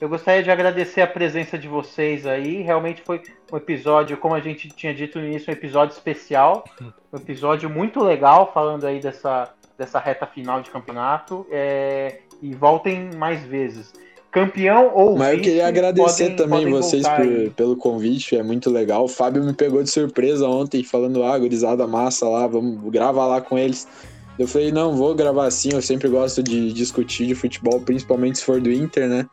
[0.00, 2.60] Eu gostaria de agradecer a presença de vocês aí.
[2.62, 6.64] Realmente foi um episódio, como a gente tinha dito no início, um episódio especial.
[7.12, 11.46] Um episódio muito legal, falando aí dessa, dessa reta final de campeonato.
[11.50, 13.92] É, e voltem mais vezes.
[14.36, 18.68] Campeão ou Mas eu queria agradecer podem, também podem vocês por, pelo convite, é muito
[18.68, 19.04] legal.
[19.04, 23.40] O Fábio me pegou de surpresa ontem, falando, ah, gurizada massa lá, vamos gravar lá
[23.40, 23.88] com eles.
[24.38, 28.44] Eu falei, não, vou gravar assim, eu sempre gosto de discutir de futebol, principalmente se
[28.44, 29.26] for do Inter, né?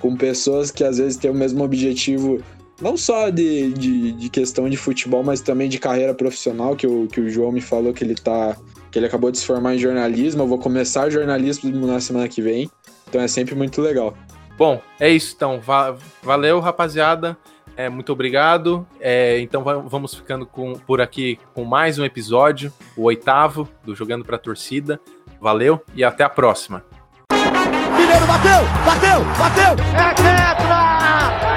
[0.00, 2.42] Com pessoas que às vezes têm o mesmo objetivo,
[2.82, 7.06] não só de, de, de questão de futebol, mas também de carreira profissional, que o,
[7.06, 8.56] que o João me falou que ele tá.
[8.90, 10.42] que ele acabou de se formar em jornalismo.
[10.42, 12.68] Eu vou começar jornalismo na semana que vem.
[13.08, 14.16] Então é sempre muito legal.
[14.60, 15.58] Bom, é isso então.
[15.58, 17.34] Va valeu, rapaziada.
[17.74, 18.86] É, muito obrigado.
[19.00, 24.22] É, então vamos ficando com, por aqui com mais um episódio, o oitavo do Jogando
[24.22, 25.00] pra Torcida.
[25.40, 26.84] Valeu e até a próxima.
[27.32, 29.72] Mineiro bateu, bateu, bateu!
[29.96, 31.00] É tetra!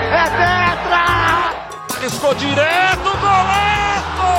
[0.07, 2.07] É tetra!
[2.07, 4.31] Estou direto, golaço!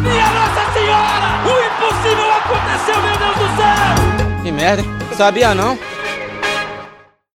[0.00, 1.44] Minha Nossa Senhora!
[1.44, 4.42] O impossível aconteceu, meu Deus do céu!
[4.42, 4.82] Que merda,
[5.14, 5.87] sabia não?